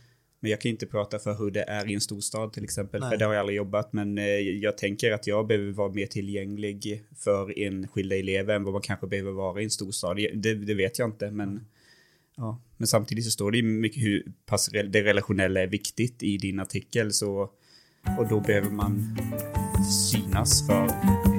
Men 0.45 0.51
jag 0.51 0.61
kan 0.61 0.71
inte 0.71 0.85
prata 0.85 1.19
för 1.19 1.33
hur 1.37 1.51
det 1.51 1.63
är 1.63 1.89
i 1.89 1.93
en 1.93 2.01
storstad 2.01 2.53
till 2.53 2.63
exempel, 2.63 3.01
Nej. 3.01 3.09
för 3.09 3.17
det 3.17 3.25
har 3.25 3.33
jag 3.33 3.39
aldrig 3.39 3.57
jobbat. 3.57 3.93
Men 3.93 4.17
eh, 4.17 4.25
jag 4.39 4.77
tänker 4.77 5.11
att 5.11 5.27
jag 5.27 5.47
behöver 5.47 5.71
vara 5.71 5.91
mer 5.91 6.05
tillgänglig 6.05 7.03
för 7.17 7.59
enskilda 7.59 8.15
elever 8.15 8.55
än 8.55 8.63
vad 8.63 8.73
man 8.73 8.81
kanske 8.81 9.07
behöver 9.07 9.31
vara 9.31 9.61
i 9.61 9.63
en 9.63 9.69
storstad. 9.69 10.17
Det, 10.17 10.53
det 10.53 10.73
vet 10.73 10.99
jag 10.99 11.07
inte, 11.07 11.31
men 11.31 11.65
Ja, 12.37 12.61
men 12.77 12.87
samtidigt 12.87 13.25
så 13.25 13.31
står 13.31 13.51
det 13.51 13.57
ju 13.57 13.63
mycket 13.63 14.03
hur 14.03 14.31
pass 14.45 14.69
det 14.69 15.03
relationella 15.03 15.61
är 15.61 15.67
viktigt 15.67 16.23
i 16.23 16.37
din 16.37 16.59
artikel 16.59 17.13
så 17.13 17.49
och 18.17 18.27
då 18.29 18.39
behöver 18.39 18.69
man 18.69 19.17
synas 20.11 20.67
för 20.67 21.34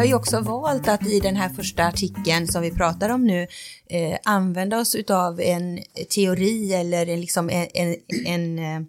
har 0.00 0.06
ju 0.06 0.14
också 0.14 0.40
valt 0.40 0.88
att 0.88 1.06
i 1.06 1.20
den 1.20 1.36
här 1.36 1.48
första 1.48 1.84
artikeln 1.84 2.48
som 2.48 2.62
vi 2.62 2.70
pratar 2.70 3.10
om 3.10 3.26
nu 3.26 3.46
eh, 3.86 4.18
använda 4.24 4.78
oss 4.78 4.96
av 5.10 5.40
en 5.40 5.78
teori 6.16 6.74
eller 6.74 7.06
en, 7.06 7.20
liksom 7.20 7.50
en, 7.50 7.66
en, 7.74 7.96
en 8.26 8.58
eh, 8.58 8.86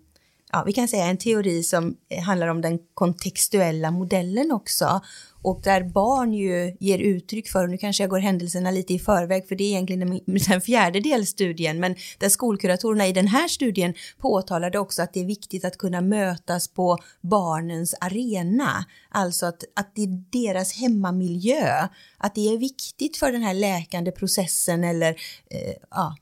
ja, 0.52 0.64
vi 0.66 0.74
kan 0.74 0.88
säga 0.88 1.06
en 1.06 1.18
teori 1.18 1.64
som 1.64 1.96
handlar 2.26 2.48
om 2.48 2.62
den 2.62 2.80
kontextuella 2.94 3.92
modellen 3.92 4.52
också. 4.52 5.02
Och 5.42 5.62
där 5.64 5.84
barn 5.84 6.34
ju 6.34 6.76
ger 6.80 7.00
uttryck 7.00 7.50
för, 7.50 7.64
och 7.64 7.70
nu 7.70 7.78
kanske 7.78 8.04
jag 8.04 8.10
går 8.10 8.20
händelserna 8.20 8.72
lite 8.72 8.94
i 8.94 9.00
förväg, 9.00 9.48
för 9.48 9.56
det 9.56 9.64
är 9.64 9.68
egentligen 9.68 10.22
den, 10.48 10.62
fjärdedel 10.62 11.26
studien, 11.26 11.80
men 11.80 11.96
där 12.18 12.30
skolkuratorerna 12.30 13.08
i 13.08 13.14
den 13.14 13.28
här 13.28 13.48
studien 13.48 13.94
påtalade 14.18 14.80
också 14.80 15.02
att 15.02 15.14
det 15.14 15.20
är 15.20 15.26
viktigt 15.26 15.66
att 15.66 15.78
kunna 15.78 16.02
mötas 16.02 16.68
på 16.68 16.98
barnens 17.22 17.96
arena. 18.02 18.86
Alltså 19.10 19.46
att, 19.46 19.64
att 19.76 19.96
det 19.96 20.02
är 20.02 20.24
deras 20.30 20.74
hemmamiljö, 20.74 21.88
att 22.18 22.36
det 22.36 22.54
är 22.54 22.58
viktigt 22.58 23.18
för 23.18 23.32
den 23.32 23.42
här 23.42 23.54
läkande 23.54 24.12
processen 24.12 24.84
eller 24.84 25.10
eh, 25.50 25.74
ja, 25.92 26.16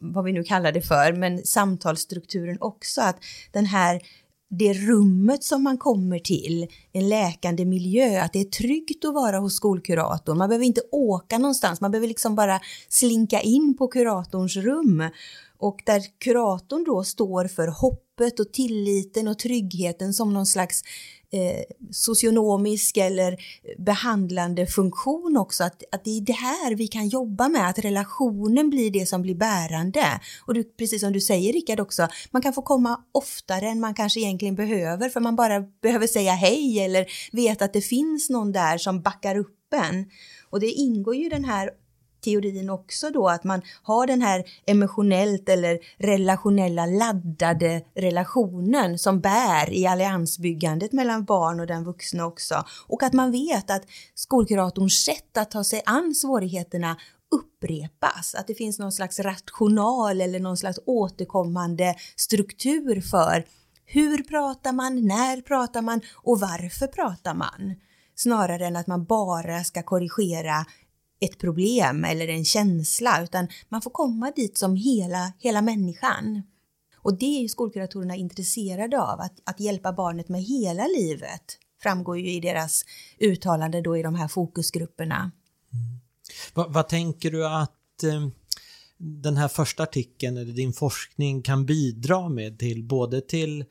vad 0.00 0.24
vi 0.24 0.32
nu 0.32 0.44
kallar 0.44 0.72
det 0.72 0.82
för, 0.82 1.12
men 1.12 1.46
samtalsstrukturen 1.46 2.56
också, 2.60 3.00
att 3.00 3.16
den 3.52 3.66
här 3.66 4.00
det 4.50 4.72
rummet 4.72 5.44
som 5.44 5.62
man 5.62 5.78
kommer 5.78 6.18
till, 6.18 6.66
en 6.92 7.08
läkande 7.08 7.64
miljö, 7.64 8.22
att 8.22 8.32
det 8.32 8.40
är 8.40 8.44
tryggt 8.44 9.04
att 9.04 9.14
vara 9.14 9.38
hos 9.38 9.56
skolkuratorn. 9.56 10.38
Man 10.38 10.48
behöver 10.48 10.66
inte 10.66 10.82
åka 10.92 11.38
någonstans, 11.38 11.80
man 11.80 11.90
behöver 11.90 12.08
liksom 12.08 12.34
bara 12.34 12.60
slinka 12.88 13.40
in 13.40 13.76
på 13.76 13.88
kuratorns 13.88 14.56
rum. 14.56 15.10
Och 15.58 15.82
där 15.86 16.02
kuratorn 16.18 16.84
då 16.84 17.04
står 17.04 17.44
för 17.44 17.68
hoppet 18.16 18.40
och 18.40 18.52
tilliten 18.52 19.28
och 19.28 19.38
tryggheten 19.38 20.14
som 20.14 20.34
någon 20.34 20.46
slags 20.46 20.82
eh, 21.32 21.62
socionomisk 21.90 22.96
eller 22.96 23.36
behandlande 23.78 24.66
funktion 24.66 25.36
också. 25.36 25.64
Att, 25.64 25.82
att 25.92 26.04
det 26.04 26.10
är 26.10 26.20
det 26.20 26.32
här 26.32 26.74
vi 26.74 26.88
kan 26.88 27.08
jobba 27.08 27.48
med, 27.48 27.68
att 27.68 27.78
relationen 27.78 28.70
blir 28.70 28.90
det 28.90 29.06
som 29.06 29.22
blir 29.22 29.34
bärande. 29.34 30.20
Och 30.46 30.54
du, 30.54 30.64
precis 30.64 31.00
som 31.00 31.12
du 31.12 31.20
säger 31.20 31.52
Rickard 31.52 31.80
också, 31.80 32.08
man 32.30 32.42
kan 32.42 32.52
få 32.52 32.62
komma 32.62 33.00
oftare 33.12 33.68
än 33.68 33.80
man 33.80 33.94
kanske 33.94 34.20
egentligen 34.20 34.54
behöver 34.54 35.08
för 35.08 35.20
man 35.20 35.36
bara 35.36 35.60
behöver 35.82 36.06
säga 36.06 36.32
hej 36.32 36.80
eller 36.80 37.06
veta 37.32 37.64
att 37.64 37.72
det 37.72 37.82
finns 37.82 38.30
någon 38.30 38.52
där 38.52 38.78
som 38.78 39.02
backar 39.02 39.36
upp 39.36 39.52
en. 39.74 40.10
Och 40.50 40.60
det 40.60 40.70
ingår 40.70 41.16
ju 41.16 41.28
den 41.28 41.44
här 41.44 41.70
teorin 42.26 42.70
också 42.70 43.10
då 43.10 43.28
att 43.28 43.44
man 43.44 43.62
har 43.82 44.06
den 44.06 44.22
här 44.22 44.44
emotionellt 44.66 45.48
eller 45.48 45.78
relationella 45.98 46.86
laddade 46.86 47.82
relationen 47.94 48.98
som 48.98 49.20
bär 49.20 49.72
i 49.72 49.86
alliansbyggandet 49.86 50.92
mellan 50.92 51.24
barn 51.24 51.60
och 51.60 51.66
den 51.66 51.84
vuxna 51.84 52.26
också. 52.26 52.64
Och 52.88 53.02
att 53.02 53.12
man 53.12 53.32
vet 53.32 53.70
att 53.70 53.82
skolkuratorns 54.14 55.04
sätt 55.04 55.36
att 55.36 55.50
ta 55.50 55.64
sig 55.64 55.82
an 55.86 56.14
svårigheterna 56.14 56.96
upprepas, 57.30 58.34
att 58.34 58.46
det 58.46 58.54
finns 58.54 58.78
någon 58.78 58.92
slags 58.92 59.20
rational 59.20 60.20
eller 60.20 60.40
någon 60.40 60.56
slags 60.56 60.78
återkommande 60.86 61.94
struktur 62.16 63.00
för 63.00 63.44
hur 63.84 64.22
pratar 64.22 64.72
man, 64.72 65.06
när 65.06 65.40
pratar 65.40 65.82
man 65.82 66.00
och 66.14 66.40
varför 66.40 66.86
pratar 66.86 67.34
man? 67.34 67.74
Snarare 68.14 68.66
än 68.66 68.76
att 68.76 68.86
man 68.86 69.04
bara 69.04 69.64
ska 69.64 69.82
korrigera 69.82 70.64
ett 71.20 71.38
problem 71.38 72.04
eller 72.04 72.28
en 72.28 72.44
känsla, 72.44 73.22
utan 73.22 73.48
man 73.68 73.82
får 73.82 73.90
komma 73.90 74.32
dit 74.36 74.58
som 74.58 74.76
hela, 74.76 75.32
hela 75.38 75.62
människan. 75.62 76.42
Och 76.96 77.18
det 77.18 77.38
är 77.38 77.42
ju 77.42 77.48
skolkuratorerna 77.48 78.16
intresserade 78.16 79.00
av, 79.00 79.20
att, 79.20 79.40
att 79.44 79.60
hjälpa 79.60 79.92
barnet 79.92 80.28
med 80.28 80.42
hela 80.42 80.86
livet. 80.86 81.58
Framgår 81.82 82.18
ju 82.18 82.32
i 82.32 82.40
deras 82.40 82.84
uttalande 83.18 83.80
då 83.80 83.96
i 83.96 84.02
de 84.02 84.14
här 84.14 84.28
fokusgrupperna. 84.28 85.16
Mm. 85.72 86.00
Vad, 86.54 86.72
vad 86.72 86.88
tänker 86.88 87.30
du 87.30 87.46
att 87.46 88.02
eh, 88.02 88.28
den 88.98 89.36
här 89.36 89.48
första 89.48 89.82
artikeln 89.82 90.36
eller 90.36 90.52
din 90.52 90.72
forskning 90.72 91.42
kan 91.42 91.66
bidra 91.66 92.28
med 92.28 92.58
till 92.58 92.84
både 92.84 93.20
till, 93.20 93.64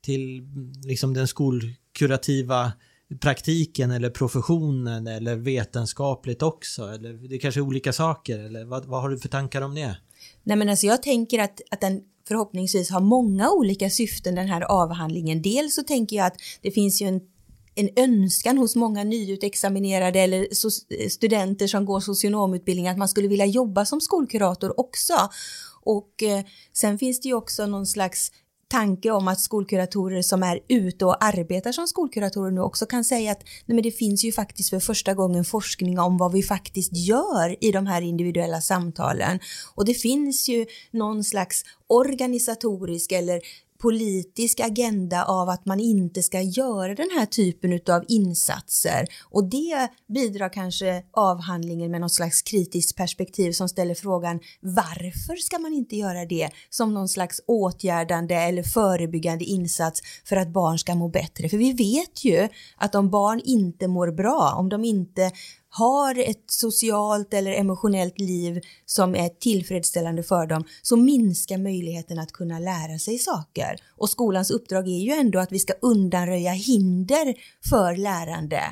till 0.00 0.38
mm, 0.38 0.72
liksom 0.84 1.14
den 1.14 1.28
skolkurativa 1.28 2.72
praktiken 3.20 3.90
eller 3.90 4.10
professionen 4.10 5.06
eller 5.06 5.36
vetenskapligt 5.36 6.42
också? 6.42 6.82
Eller 6.82 7.28
det 7.28 7.34
är 7.34 7.40
kanske 7.40 7.60
är 7.60 7.62
olika 7.62 7.92
saker 7.92 8.38
eller 8.38 8.64
vad, 8.64 8.84
vad 8.84 9.02
har 9.02 9.08
du 9.08 9.18
för 9.18 9.28
tankar 9.28 9.62
om 9.62 9.74
det? 9.74 9.96
Nej 10.42 10.56
men 10.56 10.68
alltså 10.68 10.86
jag 10.86 11.02
tänker 11.02 11.38
att, 11.38 11.60
att 11.70 11.80
den 11.80 12.02
förhoppningsvis 12.28 12.90
har 12.90 13.00
många 13.00 13.50
olika 13.50 13.90
syften 13.90 14.34
den 14.34 14.48
här 14.48 14.60
avhandlingen. 14.60 15.42
Dels 15.42 15.74
så 15.74 15.82
tänker 15.82 16.16
jag 16.16 16.26
att 16.26 16.36
det 16.62 16.70
finns 16.70 17.02
ju 17.02 17.06
en 17.06 17.20
en 17.74 17.88
önskan 17.96 18.58
hos 18.58 18.76
många 18.76 19.04
nyutexaminerade 19.04 20.20
eller 20.20 20.48
studenter 21.08 21.66
som 21.66 21.84
går 21.84 22.00
socionomutbildning 22.00 22.88
att 22.88 22.98
man 22.98 23.08
skulle 23.08 23.28
vilja 23.28 23.46
jobba 23.46 23.84
som 23.84 24.00
skolkurator 24.00 24.80
också. 24.80 25.14
Och 25.82 26.22
eh, 26.22 26.44
sen 26.72 26.98
finns 26.98 27.20
det 27.20 27.28
ju 27.28 27.34
också 27.34 27.66
någon 27.66 27.86
slags 27.86 28.32
tanke 28.68 29.10
om 29.10 29.28
att 29.28 29.40
skolkuratorer 29.40 30.22
som 30.22 30.42
är 30.42 30.60
ute 30.68 31.04
och 31.04 31.24
arbetar 31.24 31.72
som 31.72 31.86
skolkuratorer 31.86 32.50
nu 32.50 32.60
också 32.60 32.86
kan 32.86 33.04
säga 33.04 33.32
att 33.32 33.42
nej 33.66 33.74
men 33.74 33.82
det 33.82 33.90
finns 33.90 34.24
ju 34.24 34.32
faktiskt 34.32 34.70
för 34.70 34.80
första 34.80 35.14
gången 35.14 35.44
forskning 35.44 35.98
om 35.98 36.16
vad 36.18 36.32
vi 36.32 36.42
faktiskt 36.42 36.96
gör 36.96 37.64
i 37.64 37.72
de 37.72 37.86
här 37.86 38.02
individuella 38.02 38.60
samtalen. 38.60 39.38
Och 39.74 39.84
det 39.84 39.94
finns 39.94 40.48
ju 40.48 40.66
någon 40.90 41.24
slags 41.24 41.64
organisatorisk 41.86 43.12
eller 43.12 43.40
politisk 43.82 44.60
agenda 44.60 45.24
av 45.24 45.48
att 45.48 45.66
man 45.66 45.80
inte 45.80 46.22
ska 46.22 46.40
göra 46.40 46.94
den 46.94 47.10
här 47.18 47.26
typen 47.26 47.80
av 47.94 48.04
insatser 48.08 49.06
och 49.30 49.44
det 49.44 49.88
bidrar 50.08 50.48
kanske 50.48 51.04
avhandlingen 51.12 51.90
med 51.90 52.00
något 52.00 52.12
slags 52.12 52.42
kritiskt 52.42 52.96
perspektiv 52.96 53.52
som 53.52 53.68
ställer 53.68 53.94
frågan 53.94 54.40
varför 54.60 55.36
ska 55.36 55.58
man 55.58 55.72
inte 55.72 55.96
göra 55.96 56.24
det 56.24 56.50
som 56.70 56.94
någon 56.94 57.08
slags 57.08 57.40
åtgärdande 57.46 58.34
eller 58.34 58.62
förebyggande 58.62 59.44
insats 59.44 60.00
för 60.24 60.36
att 60.36 60.48
barn 60.48 60.78
ska 60.78 60.94
må 60.94 61.08
bättre? 61.08 61.48
För 61.48 61.56
vi 61.56 61.72
vet 61.72 62.24
ju 62.24 62.48
att 62.76 62.94
om 62.94 63.10
barn 63.10 63.40
inte 63.44 63.88
mår 63.88 64.10
bra, 64.10 64.54
om 64.58 64.68
de 64.68 64.84
inte 64.84 65.30
har 65.76 66.18
ett 66.18 66.44
socialt 66.46 67.34
eller 67.34 67.52
emotionellt 67.52 68.20
liv 68.20 68.60
som 68.86 69.14
är 69.14 69.28
tillfredsställande 69.28 70.22
för 70.22 70.46
dem 70.46 70.64
så 70.82 70.96
minskar 70.96 71.58
möjligheten 71.58 72.18
att 72.18 72.32
kunna 72.32 72.58
lära 72.58 72.98
sig 72.98 73.18
saker. 73.18 73.76
Och 73.96 74.10
skolans 74.10 74.50
uppdrag 74.50 74.88
är 74.88 75.00
ju 75.00 75.12
ändå 75.12 75.38
att 75.38 75.52
vi 75.52 75.58
ska 75.58 75.72
undanröja 75.82 76.52
hinder 76.52 77.34
för 77.70 77.96
lärande. 77.96 78.62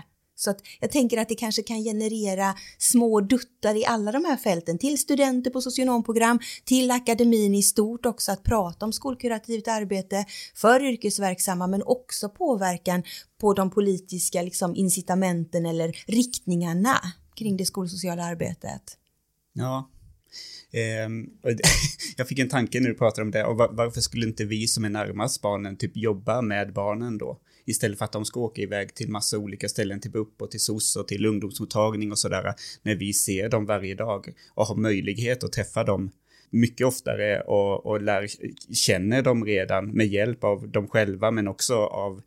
Så 0.43 0.51
att 0.51 0.61
jag 0.81 0.91
tänker 0.91 1.19
att 1.19 1.29
det 1.29 1.35
kanske 1.35 1.63
kan 1.63 1.83
generera 1.83 2.55
små 2.79 3.21
duttar 3.21 3.75
i 3.75 3.85
alla 3.85 4.13
de 4.13 4.25
här 4.25 4.37
fälten 4.37 4.79
till 4.79 4.99
studenter 4.99 5.51
på 5.51 5.61
socionomprogram, 5.61 6.39
till 6.65 6.91
akademin 6.91 7.55
i 7.55 7.63
stort 7.63 8.07
också 8.07 8.33
att 8.33 8.43
prata 8.43 8.87
om 8.87 8.93
skolkurativt 8.93 9.69
arbete 9.69 10.25
för 10.55 10.85
yrkesverksamma 10.85 11.67
men 11.67 11.83
också 11.83 12.29
påverkan 12.29 13.03
på 13.41 13.55
de 13.55 13.71
politiska 13.71 14.43
liksom, 14.43 14.77
incitamenten 14.77 15.67
eller 15.67 15.93
riktningarna 16.07 16.97
kring 17.35 17.57
det 17.57 17.67
skolsociala 17.67 18.25
arbetet. 18.25 18.83
Ja. 19.53 19.91
Ehm, 20.73 21.27
jag 22.17 22.29
fick 22.29 22.39
en 22.39 22.49
tanke 22.49 22.81
när 22.81 22.89
du 22.89 22.95
pratade 22.95 23.23
om 23.23 23.31
det 23.31 23.45
och 23.45 23.57
varför 23.57 24.01
skulle 24.01 24.27
inte 24.27 24.45
vi 24.45 24.67
som 24.67 24.85
är 24.85 24.91
närmast 24.91 25.43
barnen 25.43 25.77
typ 25.77 25.97
jobba 25.97 26.43
med 26.43 26.73
barnen 26.73 27.19
då? 27.19 27.41
Istället 27.65 27.99
för 27.99 28.05
att 28.05 28.13
de 28.13 28.25
ska 28.25 28.41
åka 28.41 28.63
iväg 28.63 28.95
till 28.95 29.09
massa 29.09 29.39
olika 29.39 29.69
ställen, 29.69 30.01
till 30.01 30.11
BUP 30.11 30.43
och 30.43 30.51
till 30.51 30.61
SOS 30.61 30.97
och 30.97 31.09
till 31.09 31.27
ungdomsmottagning 31.27 32.13
och 32.13 32.19
sådär. 32.19 32.55
När 32.83 32.95
vi 32.95 33.13
ser 33.13 33.49
dem 33.49 33.67
varje 33.67 33.95
dag 33.95 34.33
och 34.55 34.67
har 34.67 34.77
möjlighet 34.77 35.45
att 35.45 35.53
träffa 35.53 35.85
dem 35.85 36.11
mycket 36.51 36.87
oftare 36.87 37.41
och, 37.41 37.87
och 37.87 38.03
lär, 38.03 38.27
känner 38.75 39.23
dem 39.23 39.45
redan 39.45 39.91
med 39.91 40.07
hjälp 40.07 40.45
av 40.45 40.69
dem 40.69 40.89
själva 40.89 41.31
men 41.31 41.49
också 41.49 41.75
av, 41.75 42.23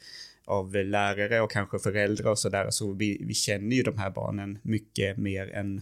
av 0.46 0.76
lärare 0.76 1.42
och 1.42 1.52
kanske 1.52 1.80
föräldrar 1.80 2.32
och 2.32 2.40
sådär. 2.40 2.68
Så 2.70 2.94
vi, 2.94 3.22
vi 3.28 3.34
känner 3.34 3.76
ju 3.76 3.84
de 3.84 3.98
här 3.98 4.10
barnen 4.10 4.60
mycket 4.62 5.18
mer 5.18 5.52
än 5.52 5.82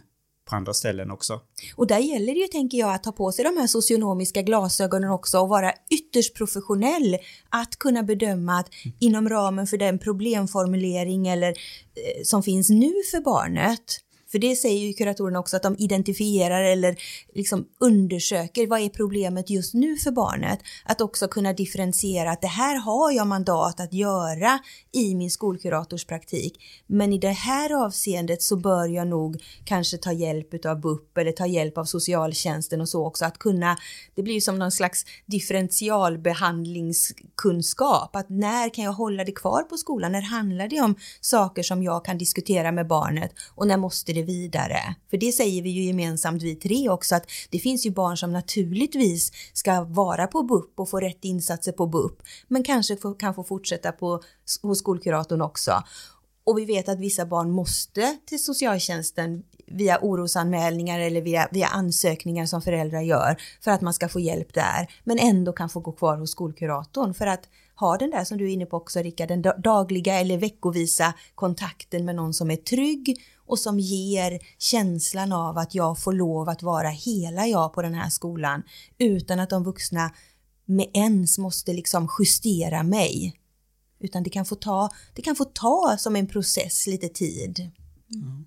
på 0.54 0.58
andra 0.58 0.74
ställen 0.74 1.12
också. 1.12 1.42
Och 1.76 1.88
där 1.88 2.00
gäller 2.00 2.34
det 2.34 2.39
ju, 2.39 2.48
tänker 2.48 2.78
jag, 2.78 2.94
att 2.94 3.04
ta 3.04 3.12
på 3.12 3.32
sig 3.32 3.46
de 3.46 3.58
här 3.58 3.68
socionomiska 3.68 4.42
glasögonen 4.42 5.10
också 5.10 5.39
och 5.39 5.50
vara 5.50 5.74
ytterst 5.89 6.36
professionell. 6.36 7.18
Att 7.50 7.76
kunna 7.76 8.04
bedöma 8.04 8.60
att 8.60 8.70
inom 9.00 9.30
ramen 9.30 9.68
för 9.68 9.78
den 9.78 10.00
problemformulering 10.00 11.28
eller 11.28 11.50
eh, 11.50 12.24
som 12.24 12.44
finns 12.44 12.70
nu 12.70 12.94
för 13.12 13.22
barnet 13.22 14.00
för 14.34 14.39
det 14.39 14.56
säger 14.56 14.88
ju 14.88 14.93
kuratorerna 14.93 15.39
också 15.39 15.56
att 15.56 15.63
de 15.63 15.76
identifierar 15.80 16.63
eller 16.63 16.96
liksom 17.34 17.65
undersöker 17.80 18.67
vad 18.67 18.80
är 18.80 18.89
problemet 18.89 19.50
just 19.50 19.74
nu 19.74 19.98
för 19.98 20.12
barnet. 20.12 20.60
Att 20.86 21.02
också 21.02 21.28
kunna 21.28 21.54
differentiera 21.54 22.32
att 22.32 22.41
det 22.41 22.48
här 22.48 22.76
har 22.76 23.12
jag 23.12 23.28
mandat 23.28 23.80
att 23.80 23.93
göra 23.93 24.60
i 24.91 25.15
min 25.15 25.32
skolkuratorspraktik. 25.32 26.60
Men 26.88 27.13
i 27.13 27.17
det 27.17 27.30
här 27.30 27.86
avseendet 27.86 28.41
så 28.41 28.56
bör 28.56 28.88
jag 28.88 29.08
nog 29.08 29.43
kanske 29.65 29.98
ta 29.98 30.12
hjälp 30.12 30.65
av 30.65 30.82
BUP 30.82 31.17
eller 31.17 31.32
ta 31.32 31.46
hjälp 31.46 31.78
av 31.78 31.86
socialtjänsten 31.86 32.82
och 32.82 32.89
så 32.89 33.06
också. 33.06 33.26
Att 33.26 33.38
kunna, 33.38 33.78
det 34.15 34.24
blir 34.24 34.34
ju 34.34 34.41
som 34.41 34.60
någon 34.60 34.72
slags 34.72 35.06
differentialbehandlingskunskap. 35.26 38.15
Att 38.15 38.30
när 38.30 38.74
kan 38.74 38.84
jag 38.84 38.93
hålla 38.93 39.24
det 39.24 39.32
kvar 39.32 39.63
på 39.63 39.78
skolan? 39.78 40.12
När 40.12 40.22
handlar 40.22 40.67
det 40.67 40.82
om 40.82 40.96
saker 41.22 41.63
som 41.63 41.84
jag 41.84 42.06
kan 42.06 42.17
diskutera 42.17 42.72
med 42.72 42.88
barnet 42.88 43.32
och 43.56 43.67
när 43.67 43.78
måste 43.78 44.13
det 44.13 44.23
vidare. 44.24 44.96
För 45.10 45.18
det 45.18 45.32
säger 45.32 45.62
vi 45.62 45.70
ju 45.70 45.84
gemensamt 45.84 46.44
vi 46.44 46.56
tre 46.56 46.90
också 46.90 47.16
att 47.16 47.26
det 47.50 47.60
finns 47.60 47.86
ju 47.86 47.92
barn 47.92 48.18
som 48.18 48.34
naturligtvis 48.34 49.32
ska 49.54 49.84
vara 49.84 50.28
på 50.28 50.44
BUP 50.44 50.80
och 50.80 50.90
få 50.90 51.00
rätt 51.00 51.26
insatser 51.26 51.72
på 51.72 51.88
BUP 51.88 52.22
men 52.48 52.64
kanske 52.64 52.98
kan 53.20 53.36
få 53.36 53.44
fortsätta 53.44 53.92
på, 53.92 54.22
hos 54.62 54.80
skolkuratorn 54.80 55.42
också. 55.42 55.84
Och 56.46 56.58
vi 56.58 56.66
vet 56.66 56.90
att 56.90 57.00
vissa 57.00 57.26
barn 57.26 57.52
måste 57.52 58.18
till 58.26 58.44
socialtjänsten 58.44 59.44
via 59.68 60.00
orosanmälningar 60.02 61.00
eller 61.00 61.22
via, 61.22 61.48
via 61.52 61.68
ansökningar 61.68 62.46
som 62.46 62.62
föräldrar 62.62 63.02
gör 63.02 63.38
för 63.62 63.72
att 63.72 63.82
man 63.82 63.94
ska 63.94 64.10
få 64.10 64.20
hjälp 64.20 64.54
där, 64.54 64.88
men 65.04 65.20
ändå 65.20 65.54
kan 65.54 65.70
få 65.70 65.80
gå 65.80 65.92
kvar 65.92 66.18
hos 66.18 66.32
skolkuratorn 66.32 67.14
för 67.14 67.28
att 67.28 67.50
ha 67.76 67.98
den 67.98 68.12
där 68.12 68.24
som 68.24 68.38
du 68.38 68.46
är 68.46 68.54
inne 68.54 68.66
på 68.66 68.78
också 68.78 69.00
Rickard, 69.00 69.28
den 69.28 69.42
dagliga 69.58 70.20
eller 70.20 70.38
veckovisa 70.38 71.14
kontakten 71.36 72.06
med 72.06 72.16
någon 72.16 72.34
som 72.34 72.52
är 72.52 72.56
trygg 72.56 73.22
och 73.54 73.60
som 73.60 73.80
ger 73.80 74.39
känslan 74.58 75.32
av 75.32 75.58
att 75.58 75.76
jag 75.76 76.00
får 76.00 76.13
lov 76.13 76.50
att 76.50 76.63
vara 76.63 76.89
hela 76.89 77.48
jag 77.48 77.74
på 77.74 77.82
den 77.82 77.94
här 77.94 78.10
skolan 78.10 78.63
utan 78.98 79.39
att 79.39 79.50
de 79.50 79.63
vuxna 79.63 80.12
med 80.66 80.89
ens 80.94 81.38
måste 81.38 81.74
liksom 81.74 82.10
justera 82.20 82.84
mig. 82.84 83.39
Utan 84.00 84.24
det 84.24 84.30
kan 84.30 84.46
få 84.46 84.56
ta, 84.56 84.89
det 85.13 85.22
kan 85.22 85.36
få 85.36 85.46
ta 85.46 85.96
som 86.00 86.16
en 86.16 86.28
process 86.28 86.88
lite 86.88 87.10
tid. 87.10 87.72
Mm. 88.13 88.46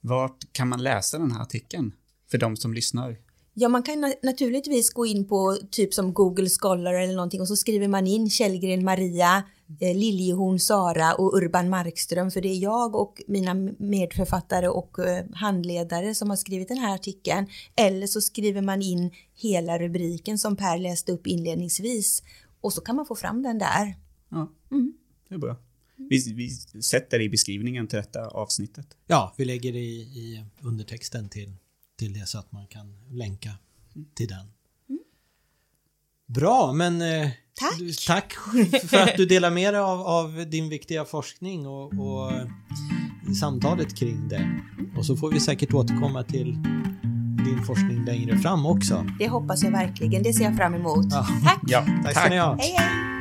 Vart 0.00 0.52
kan 0.52 0.68
man 0.68 0.82
läsa 0.82 1.18
den 1.18 1.32
här 1.32 1.42
artikeln 1.42 1.92
för 2.30 2.38
de 2.38 2.56
som 2.56 2.74
lyssnar? 2.74 3.16
Ja, 3.58 3.68
man 3.68 3.82
kan 3.82 4.14
naturligtvis 4.22 4.90
gå 4.90 5.06
in 5.06 5.28
på 5.28 5.58
typ 5.70 5.94
som 5.94 6.14
Google 6.14 6.48
Scholar 6.48 6.94
eller 6.94 7.14
någonting 7.14 7.40
och 7.40 7.48
så 7.48 7.56
skriver 7.56 7.88
man 7.88 8.06
in 8.06 8.30
Källgren 8.30 8.84
Maria, 8.84 9.42
eh, 9.80 9.96
Liljehorn 9.96 10.58
Sara 10.58 11.14
och 11.14 11.36
Urban 11.36 11.68
Markström 11.68 12.30
för 12.30 12.40
det 12.40 12.48
är 12.48 12.58
jag 12.58 12.96
och 12.96 13.22
mina 13.26 13.54
medförfattare 13.78 14.68
och 14.68 14.98
eh, 14.98 15.24
handledare 15.34 16.14
som 16.14 16.30
har 16.30 16.36
skrivit 16.36 16.68
den 16.68 16.78
här 16.78 16.94
artikeln. 16.94 17.46
Eller 17.76 18.06
så 18.06 18.20
skriver 18.20 18.62
man 18.62 18.82
in 18.82 19.10
hela 19.34 19.78
rubriken 19.78 20.38
som 20.38 20.56
Per 20.56 20.78
läste 20.78 21.12
upp 21.12 21.26
inledningsvis 21.26 22.22
och 22.60 22.72
så 22.72 22.80
kan 22.80 22.96
man 22.96 23.06
få 23.06 23.14
fram 23.14 23.42
den 23.42 23.58
där. 23.58 23.94
Ja, 24.28 24.52
mm. 24.70 24.92
det 25.28 25.34
är 25.34 25.38
bra. 25.38 25.56
Vi, 25.96 26.32
vi 26.34 26.50
sätter 26.82 27.18
det 27.18 27.24
i 27.24 27.28
beskrivningen 27.28 27.86
till 27.86 27.96
detta 27.96 28.28
avsnittet. 28.28 28.86
Ja, 29.06 29.34
vi 29.36 29.44
lägger 29.44 29.72
det 29.72 29.78
i, 29.78 30.00
i 30.00 30.44
undertexten 30.60 31.28
till 31.28 31.52
till 31.96 32.12
det 32.12 32.26
så 32.26 32.38
att 32.38 32.52
man 32.52 32.66
kan 32.66 32.94
länka 33.10 33.50
till 34.14 34.28
den. 34.28 34.46
Mm. 34.88 35.00
Bra, 36.26 36.72
men 36.72 37.02
eh, 37.02 37.28
tack. 37.54 38.06
tack 38.06 38.32
för 38.88 39.02
att 39.02 39.16
du 39.16 39.26
delar 39.26 39.50
med 39.50 39.74
dig 39.74 39.80
av, 39.80 40.00
av 40.00 40.50
din 40.50 40.68
viktiga 40.68 41.04
forskning 41.04 41.66
och, 41.66 41.92
och 41.92 42.32
samtalet 43.40 43.96
kring 43.96 44.28
det. 44.28 44.62
Och 44.96 45.06
så 45.06 45.16
får 45.16 45.32
vi 45.32 45.40
säkert 45.40 45.74
återkomma 45.74 46.22
till 46.22 46.52
din 47.44 47.64
forskning 47.66 48.04
längre 48.04 48.38
fram 48.38 48.66
också. 48.66 49.06
Det 49.18 49.28
hoppas 49.28 49.62
jag 49.62 49.70
verkligen. 49.70 50.22
Det 50.22 50.32
ser 50.32 50.44
jag 50.44 50.56
fram 50.56 50.74
emot. 50.74 51.06
Ja. 51.10 51.26
Tack! 51.44 51.60
Ja, 51.66 51.86
tack 52.04 52.18
ska 52.18 52.28
ni 52.28 52.38
ha. 52.38 52.56
Hej, 52.56 52.74
hej. 52.78 53.15